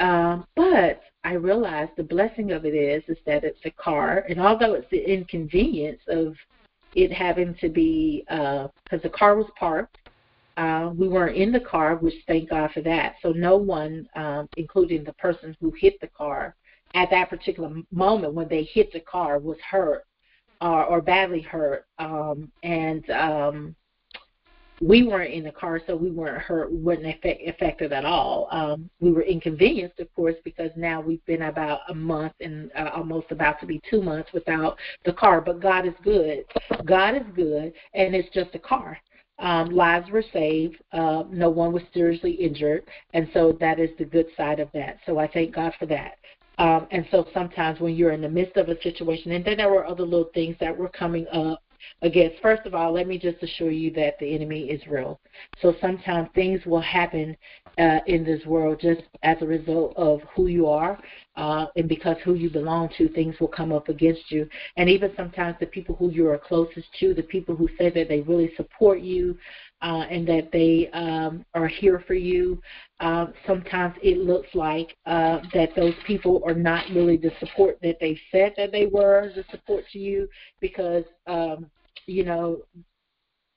uh, 0.00 0.42
but 0.56 1.02
I 1.24 1.34
realized 1.34 1.92
the 1.96 2.02
blessing 2.02 2.52
of 2.52 2.64
it 2.64 2.74
is 2.74 3.02
is 3.08 3.22
that 3.26 3.44
it's 3.44 3.60
a 3.64 3.70
car, 3.70 4.24
and 4.28 4.40
although 4.40 4.74
it's 4.74 4.90
the 4.90 5.12
inconvenience 5.12 6.00
of 6.08 6.34
it 6.94 7.12
having 7.12 7.54
to 7.60 7.68
be 7.68 8.24
because 8.28 8.70
uh, 8.92 8.98
the 9.02 9.10
car 9.10 9.36
was 9.36 9.46
parked, 9.58 9.98
uh, 10.56 10.90
we 10.96 11.08
weren't 11.08 11.36
in 11.36 11.52
the 11.52 11.60
car, 11.60 11.96
which 11.96 12.14
thank 12.26 12.50
God 12.50 12.70
for 12.72 12.80
that. 12.82 13.14
So 13.22 13.30
no 13.30 13.56
one, 13.56 14.08
um, 14.16 14.48
including 14.56 15.04
the 15.04 15.12
person 15.14 15.56
who 15.60 15.72
hit 15.78 16.00
the 16.00 16.08
car, 16.08 16.56
at 16.94 17.10
that 17.10 17.30
particular 17.30 17.70
moment 17.92 18.34
when 18.34 18.48
they 18.48 18.64
hit 18.64 18.92
the 18.92 19.00
car, 19.00 19.38
was 19.38 19.58
hurt 19.68 20.04
uh, 20.60 20.84
or 20.88 21.00
badly 21.00 21.40
hurt, 21.40 21.86
um, 21.98 22.50
and 22.62 23.08
um, 23.10 23.74
we 24.80 25.02
weren't 25.02 25.32
in 25.32 25.44
the 25.44 25.52
car, 25.52 25.80
so 25.86 25.94
we 25.94 26.10
weren't 26.10 26.40
hurt, 26.40 26.72
we 26.72 26.78
weren't 26.78 27.04
affect, 27.04 27.46
affected 27.46 27.92
at 27.92 28.04
all. 28.04 28.48
Um, 28.50 28.88
we 29.00 29.12
were 29.12 29.22
inconvenienced, 29.22 30.00
of 30.00 30.12
course, 30.14 30.36
because 30.42 30.70
now 30.74 31.00
we've 31.00 31.24
been 31.26 31.42
about 31.42 31.80
a 31.88 31.94
month 31.94 32.32
and 32.40 32.70
uh, 32.74 32.90
almost 32.94 33.26
about 33.30 33.60
to 33.60 33.66
be 33.66 33.80
two 33.90 34.00
months 34.00 34.30
without 34.32 34.78
the 35.04 35.12
car. 35.12 35.40
But 35.42 35.60
God 35.60 35.86
is 35.86 35.94
good. 36.02 36.44
God 36.86 37.14
is 37.14 37.26
good, 37.34 37.74
and 37.94 38.14
it's 38.14 38.32
just 38.34 38.54
a 38.54 38.58
car. 38.58 38.98
Um, 39.38 39.70
lives 39.70 40.10
were 40.10 40.24
saved. 40.32 40.76
Uh, 40.92 41.24
no 41.30 41.50
one 41.50 41.72
was 41.72 41.82
seriously 41.92 42.32
injured, 42.32 42.84
and 43.14 43.28
so 43.32 43.56
that 43.60 43.78
is 43.78 43.90
the 43.98 44.04
good 44.04 44.26
side 44.36 44.60
of 44.60 44.70
that. 44.72 44.98
So 45.04 45.18
I 45.18 45.26
thank 45.26 45.54
God 45.54 45.72
for 45.78 45.86
that. 45.86 46.16
Um, 46.60 46.86
and 46.90 47.08
so 47.10 47.26
sometimes 47.32 47.80
when 47.80 47.94
you're 47.94 48.12
in 48.12 48.20
the 48.20 48.28
midst 48.28 48.58
of 48.58 48.68
a 48.68 48.80
situation, 48.82 49.32
and 49.32 49.42
then 49.42 49.56
there 49.56 49.70
were 49.70 49.86
other 49.86 50.04
little 50.04 50.30
things 50.34 50.56
that 50.60 50.76
were 50.76 50.90
coming 50.90 51.26
up 51.32 51.62
against. 52.02 52.38
First 52.42 52.66
of 52.66 52.74
all, 52.74 52.92
let 52.92 53.06
me 53.06 53.18
just 53.18 53.42
assure 53.42 53.70
you 53.70 53.90
that 53.92 54.18
the 54.18 54.34
enemy 54.34 54.64
is 54.64 54.86
real. 54.86 55.18
So 55.62 55.74
sometimes 55.80 56.28
things 56.34 56.60
will 56.66 56.82
happen 56.82 57.34
uh, 57.78 58.00
in 58.06 58.24
this 58.24 58.44
world 58.44 58.78
just 58.78 59.00
as 59.22 59.38
a 59.40 59.46
result 59.46 59.94
of 59.96 60.20
who 60.36 60.48
you 60.48 60.66
are, 60.66 60.98
uh, 61.40 61.64
and 61.74 61.88
because 61.88 62.18
who 62.22 62.34
you 62.34 62.50
belong 62.50 62.90
to, 62.98 63.08
things 63.08 63.34
will 63.40 63.48
come 63.48 63.72
up 63.72 63.88
against 63.88 64.30
you. 64.30 64.46
And 64.76 64.90
even 64.90 65.10
sometimes 65.16 65.56
the 65.58 65.64
people 65.64 65.96
who 65.96 66.10
you 66.10 66.28
are 66.28 66.36
closest 66.36 66.86
to, 67.00 67.14
the 67.14 67.22
people 67.22 67.56
who 67.56 67.66
say 67.78 67.88
that 67.88 68.10
they 68.10 68.20
really 68.20 68.52
support 68.58 69.00
you, 69.00 69.38
uh, 69.80 70.04
and 70.10 70.28
that 70.28 70.50
they 70.52 70.90
um, 70.92 71.46
are 71.54 71.66
here 71.66 72.04
for 72.06 72.12
you. 72.12 72.60
Uh, 73.00 73.28
sometimes 73.46 73.94
it 74.02 74.18
looks 74.18 74.48
like 74.54 74.94
uh, 75.06 75.38
that 75.54 75.70
those 75.74 75.94
people 76.06 76.42
are 76.46 76.52
not 76.54 76.84
really 76.90 77.16
the 77.16 77.32
support 77.40 77.78
that 77.82 77.96
they 78.00 78.20
said 78.30 78.52
that 78.58 78.70
they 78.70 78.84
were 78.84 79.32
the 79.34 79.44
support 79.50 79.84
to 79.94 79.98
you 79.98 80.28
because 80.60 81.04
um, 81.26 81.70
you 82.04 82.22
know 82.22 82.58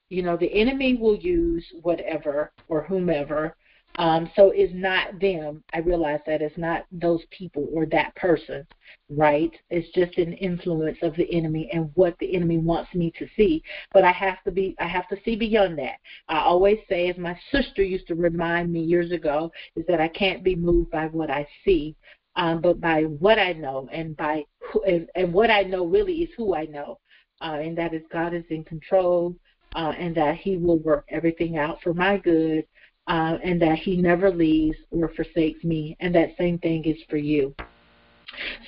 you 0.07 0.21
know 0.21 0.37
the 0.37 0.53
enemy 0.53 0.95
will 0.95 1.17
use 1.17 1.65
whatever 1.81 2.53
or 2.69 2.83
whomever 2.83 3.57
um, 3.99 4.29
so 4.35 4.51
it's 4.55 4.73
not 4.73 5.19
them. 5.19 5.63
I 5.73 5.79
realize 5.79 6.19
that 6.25 6.41
it's 6.41 6.57
not 6.57 6.85
those 6.91 7.21
people 7.29 7.67
or 7.71 7.85
that 7.87 8.15
person, 8.15 8.65
right? 9.09 9.51
It's 9.69 9.89
just 9.93 10.17
an 10.17 10.33
influence 10.33 10.97
of 11.03 11.15
the 11.15 11.31
enemy 11.31 11.69
and 11.71 11.91
what 11.93 12.17
the 12.19 12.35
enemy 12.35 12.57
wants 12.57 12.93
me 12.95 13.13
to 13.19 13.27
see. 13.37 13.61
But 13.93 14.03
I 14.03 14.11
have 14.11 14.43
to 14.45 14.51
be, 14.51 14.75
I 14.79 14.87
have 14.87 15.07
to 15.09 15.17
see 15.23 15.35
beyond 15.35 15.77
that. 15.77 15.97
I 16.27 16.39
always 16.39 16.79
say, 16.89 17.09
as 17.09 17.17
my 17.17 17.37
sister 17.51 17.83
used 17.83 18.07
to 18.07 18.15
remind 18.15 18.73
me 18.73 18.81
years 18.81 19.11
ago, 19.11 19.51
is 19.75 19.85
that 19.87 20.01
I 20.01 20.07
can't 20.07 20.43
be 20.43 20.55
moved 20.55 20.89
by 20.89 21.05
what 21.07 21.29
I 21.29 21.47
see, 21.63 21.95
um, 22.35 22.61
but 22.61 22.81
by 22.81 23.03
what 23.03 23.37
I 23.37 23.53
know, 23.53 23.87
and 23.91 24.17
by 24.17 24.43
who, 24.71 24.83
and, 24.85 25.07
and 25.13 25.31
what 25.31 25.51
I 25.51 25.61
know 25.61 25.85
really 25.85 26.15
is 26.23 26.29
who 26.35 26.55
I 26.55 26.65
know, 26.65 26.99
uh, 27.41 27.59
and 27.61 27.77
that 27.77 27.93
is 27.93 28.01
God 28.11 28.33
is 28.33 28.45
in 28.49 28.63
control, 28.63 29.35
uh, 29.75 29.93
and 29.99 30.15
that 30.15 30.37
He 30.37 30.57
will 30.57 30.79
work 30.79 31.05
everything 31.09 31.59
out 31.59 31.79
for 31.83 31.93
my 31.93 32.17
good 32.17 32.65
uh, 33.07 33.37
and 33.43 33.61
that 33.61 33.79
He 33.79 33.97
never 33.97 34.31
leaves 34.31 34.77
or 34.91 35.09
forsakes 35.09 35.63
me, 35.63 35.95
and 35.99 36.13
that 36.15 36.35
same 36.37 36.57
thing 36.59 36.85
is 36.85 36.97
for 37.09 37.17
you. 37.17 37.55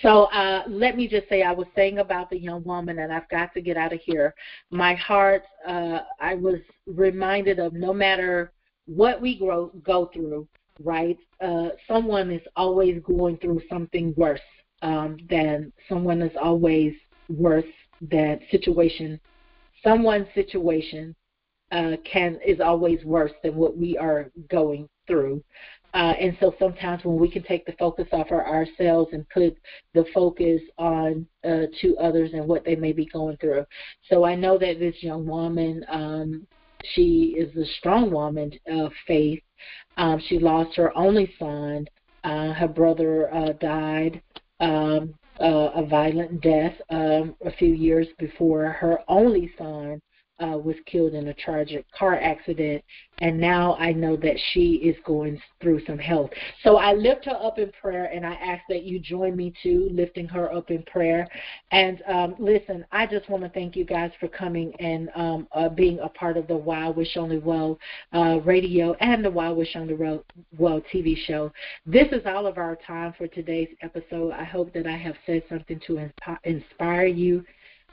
So 0.02 0.26
uh, 0.26 0.64
let 0.68 0.96
me 0.96 1.08
just 1.08 1.28
say, 1.30 1.42
I 1.42 1.52
was 1.52 1.68
saying 1.76 2.00
about 2.00 2.30
the 2.30 2.38
young 2.38 2.64
woman, 2.64 3.00
and 3.00 3.12
I've 3.12 3.30
got 3.30 3.54
to 3.54 3.62
get 3.62 3.78
out 3.78 3.94
of 3.94 4.00
here. 4.02 4.34
My 4.70 4.94
heart, 4.96 5.44
uh, 5.68 6.00
I 6.20 6.36
was 6.36 6.60
reminded 6.86 7.60
of 7.60 7.74
no 7.74 7.94
matter 7.94 8.52
what 8.86 9.22
we 9.22 9.38
grow, 9.40 9.72
go 9.84 10.12
through, 10.14 10.48
right? 10.84 11.18
Uh, 11.42 11.70
someone 11.88 12.32
is 12.32 12.42
always 12.56 13.02
going 13.04 13.38
through 13.38 13.62
something 13.70 14.14
worse 14.16 14.42
um, 14.82 15.18
than 15.30 15.72
someone 15.90 16.22
is 16.22 16.36
always 16.42 16.94
worse 17.30 17.66
than 18.02 18.40
situation. 18.52 19.20
Someone's 19.84 20.28
situation 20.36 21.16
uh, 21.76 21.98
can 22.10 22.40
is 22.46 22.62
always 22.62 23.04
worse 23.04 23.34
than 23.44 23.56
what 23.56 23.78
we 23.78 23.98
are 23.98 24.32
going 24.50 24.88
through. 25.08 25.44
Uh, 25.94 26.14
and 26.20 26.36
so 26.40 26.54
sometimes 26.60 27.04
when 27.04 27.18
we 27.18 27.30
can 27.30 27.44
take 27.44 27.66
the 27.66 27.74
focus 27.74 28.08
off 28.12 28.28
of 28.28 28.40
ourselves 28.40 29.10
and 29.14 29.28
put 29.30 29.58
the 29.94 30.06
focus 30.14 30.62
on 30.78 31.26
uh, 31.44 31.64
to 31.82 31.98
others 31.98 32.32
and 32.34 32.48
what 32.48 32.66
they 32.66 32.76
may 32.76 32.92
be 32.92 33.06
going 33.06 33.38
through. 33.38 33.66
So 34.10 34.26
I 34.26 34.36
know 34.36 34.58
that 34.58 34.80
this 34.80 34.96
young 35.02 35.26
woman, 35.26 35.86
um, 35.90 36.48
she 36.84 37.36
is 37.38 37.56
a 37.56 37.66
strong 37.78 38.12
woman 38.12 38.52
of 38.68 38.92
faith. 39.08 39.42
Um, 39.98 40.22
she 40.28 40.40
lost 40.40 40.76
her 40.76 40.96
only 40.98 41.34
son. 41.40 41.88
Uh, 42.24 42.54
her 42.54 42.68
brother 42.68 43.34
uh, 43.34 43.54
died 43.54 44.22
um, 44.60 45.14
uh, 45.40 45.72
a 45.76 45.86
violent 45.86 46.42
death 46.42 46.74
um, 46.90 47.36
a 47.46 47.52
few 47.52 47.74
years 47.74 48.08
before 48.18 48.66
her 48.66 49.00
only 49.08 49.52
son 49.58 50.02
uh, 50.44 50.58
was 50.58 50.76
killed 50.86 51.14
in 51.14 51.30
a 51.30 51.34
tragic 51.34 51.86
car 51.92 52.20
accident, 52.20 52.84
and 53.20 53.40
now 53.40 53.76
I 53.76 53.94
know 53.94 54.18
that 54.18 54.38
she 54.52 54.74
is 54.76 54.96
going 55.06 55.42
through 55.62 55.86
some 55.86 55.98
health. 55.98 56.30
So 56.64 56.76
I 56.76 56.94
lift 56.94 57.26
her 57.26 57.36
up 57.42 57.58
in 57.58 57.72
prayer, 57.82 58.06
and 58.06 58.26
I 58.26 58.34
ask 58.34 58.62
that 58.70 58.84
you 58.84 59.00
join 59.00 59.36
me 59.36 59.54
too, 59.64 59.88
lifting 59.92 60.28
her 60.28 60.54
up 60.54 60.72
in 60.72 60.84
prayer. 60.84 61.28
And 61.72 62.02
um, 62.08 62.36
listen, 62.38 62.86
I 62.92 63.06
just 63.06 63.30
want 63.30 63.44
to 63.44 63.50
thank 63.50 63.76
you 63.76 63.86
guys 63.86 64.12
for 64.20 64.28
coming 64.28 64.74
and 64.80 65.10
um, 65.16 65.48
uh, 65.54 65.70
being 65.70 66.00
a 66.00 66.10
part 66.10 66.36
of 66.36 66.48
the 66.48 66.58
Wow 66.58 66.92
Wish 66.92 67.16
Only 67.16 67.38
Well 67.38 67.80
uh, 68.14 68.40
radio 68.44 68.94
and 69.00 69.24
the 69.24 69.32
Wow 69.32 69.54
Wish 69.54 69.76
Only 69.76 69.94
Well 69.94 70.82
TV 70.94 71.16
show. 71.26 71.52
This 71.86 72.08
is 72.12 72.26
all 72.26 72.46
of 72.46 72.58
our 72.58 72.78
time 72.88 73.14
for 73.18 73.28
today's 73.28 73.70
episode. 73.82 74.32
I 74.34 74.44
hope 74.44 74.74
that 74.74 74.86
I 74.88 74.98
have 74.98 75.16
said 75.26 75.44
something 75.48 75.80
to 75.88 76.10
inspire 76.44 77.08
you 77.08 77.44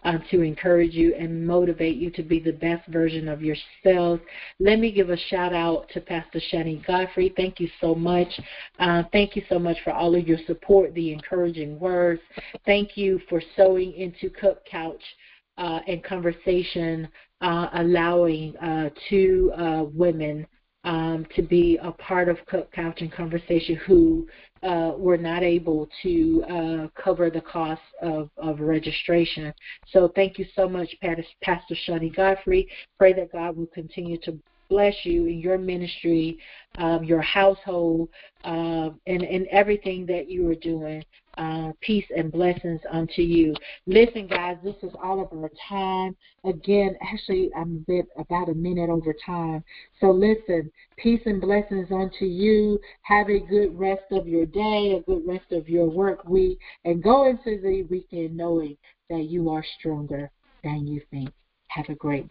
uh, 0.04 0.18
to 0.30 0.42
encourage 0.42 0.92
you 0.92 1.14
and 1.14 1.46
motivate 1.46 1.96
you 1.96 2.10
to 2.10 2.22
be 2.22 2.40
the 2.40 2.52
best 2.52 2.86
version 2.88 3.28
of 3.28 3.42
yourselves. 3.42 4.20
Let 4.58 4.78
me 4.78 4.92
give 4.92 5.10
a 5.10 5.16
shout 5.16 5.52
out 5.52 5.88
to 5.94 6.00
Pastor 6.00 6.40
Shani 6.52 6.84
Godfrey. 6.86 7.32
Thank 7.36 7.60
you 7.60 7.68
so 7.80 7.94
much. 7.94 8.28
Uh, 8.78 9.04
thank 9.12 9.36
you 9.36 9.42
so 9.48 9.58
much 9.58 9.76
for 9.84 9.92
all 9.92 10.14
of 10.14 10.26
your 10.26 10.38
support, 10.46 10.94
the 10.94 11.12
encouraging 11.12 11.78
words. 11.78 12.20
Thank 12.66 12.96
you 12.96 13.20
for 13.28 13.42
sowing 13.56 13.92
into 13.92 14.30
Cup 14.30 14.64
Couch. 14.70 15.02
Uh, 15.58 15.80
and 15.86 16.02
conversation, 16.02 17.06
uh, 17.42 17.68
allowing 17.74 18.56
uh, 18.56 18.88
two 19.10 19.52
uh, 19.54 19.84
women 19.92 20.46
um, 20.84 21.26
to 21.36 21.42
be 21.42 21.78
a 21.82 21.92
part 21.92 22.28
of 22.28 22.38
Cup 22.46 22.72
Couch 22.72 23.02
and 23.02 23.12
Conversation 23.12 23.76
who 23.86 24.26
uh, 24.62 24.92
were 24.96 25.16
not 25.16 25.42
able 25.42 25.88
to 26.03 26.44
uh, 26.48 27.03
cover 27.03 27.31
the 27.31 27.40
cost 27.40 27.83
of, 28.01 28.31
of 28.37 28.61
registration. 28.61 29.53
So 29.87 30.12
thank 30.14 30.38
you 30.38 30.46
so 30.55 30.68
much, 30.68 30.94
Pastor 31.42 31.75
Shani 31.87 32.14
Godfrey. 32.14 32.68
Pray 32.98 33.12
that 33.14 33.33
God 33.33 33.57
will 33.57 33.66
continue 33.66 34.18
to 34.18 34.38
bless 34.72 34.94
you 35.04 35.26
in 35.26 35.38
your 35.38 35.58
ministry, 35.58 36.38
um, 36.78 37.04
your 37.04 37.20
household, 37.20 38.08
uh, 38.44 38.88
and, 39.06 39.22
and 39.22 39.46
everything 39.48 40.06
that 40.06 40.30
you 40.30 40.48
are 40.48 40.54
doing. 40.54 41.04
Uh, 41.38 41.72
peace 41.80 42.04
and 42.14 42.30
blessings 42.30 42.80
unto 42.90 43.22
you. 43.22 43.54
Listen, 43.87 44.26
guys, 44.26 44.56
this 44.62 44.76
is 44.82 44.92
all 45.02 45.20
of 45.20 45.32
our 45.38 45.50
time. 45.68 46.14
Again, 46.44 46.94
actually, 47.02 47.50
I'm 47.56 47.76
a 47.76 47.90
bit 47.90 48.06
about 48.18 48.50
a 48.50 48.54
minute 48.54 48.90
over 48.90 49.14
time. 49.24 49.64
So 49.98 50.11
listen, 50.11 50.70
peace 50.98 51.22
and 51.24 51.40
blessings 51.40 51.88
unto 51.90 52.26
you. 52.26 52.78
Have 53.02 53.30
a 53.30 53.40
good 53.40 53.78
rest 53.78 54.04
of 54.11 54.26
your 54.28 54.44
day, 54.44 54.96
a 54.98 55.11
good 55.11 55.22
rest 55.26 55.52
of 55.52 55.70
your 55.70 55.88
work 55.88 56.26
week, 56.26 56.58
and 56.85 57.02
go 57.02 57.28
into 57.28 57.61
the 57.62 57.82
weekend 57.90 58.37
knowing 58.37 58.76
that 59.08 59.24
you 59.24 59.48
are 59.50 59.64
stronger 59.78 60.30
than 60.62 60.87
you 60.87 61.00
think. 61.11 61.30
Have 61.68 61.88
a 61.88 61.94
great 61.94 62.28
day. 62.28 62.30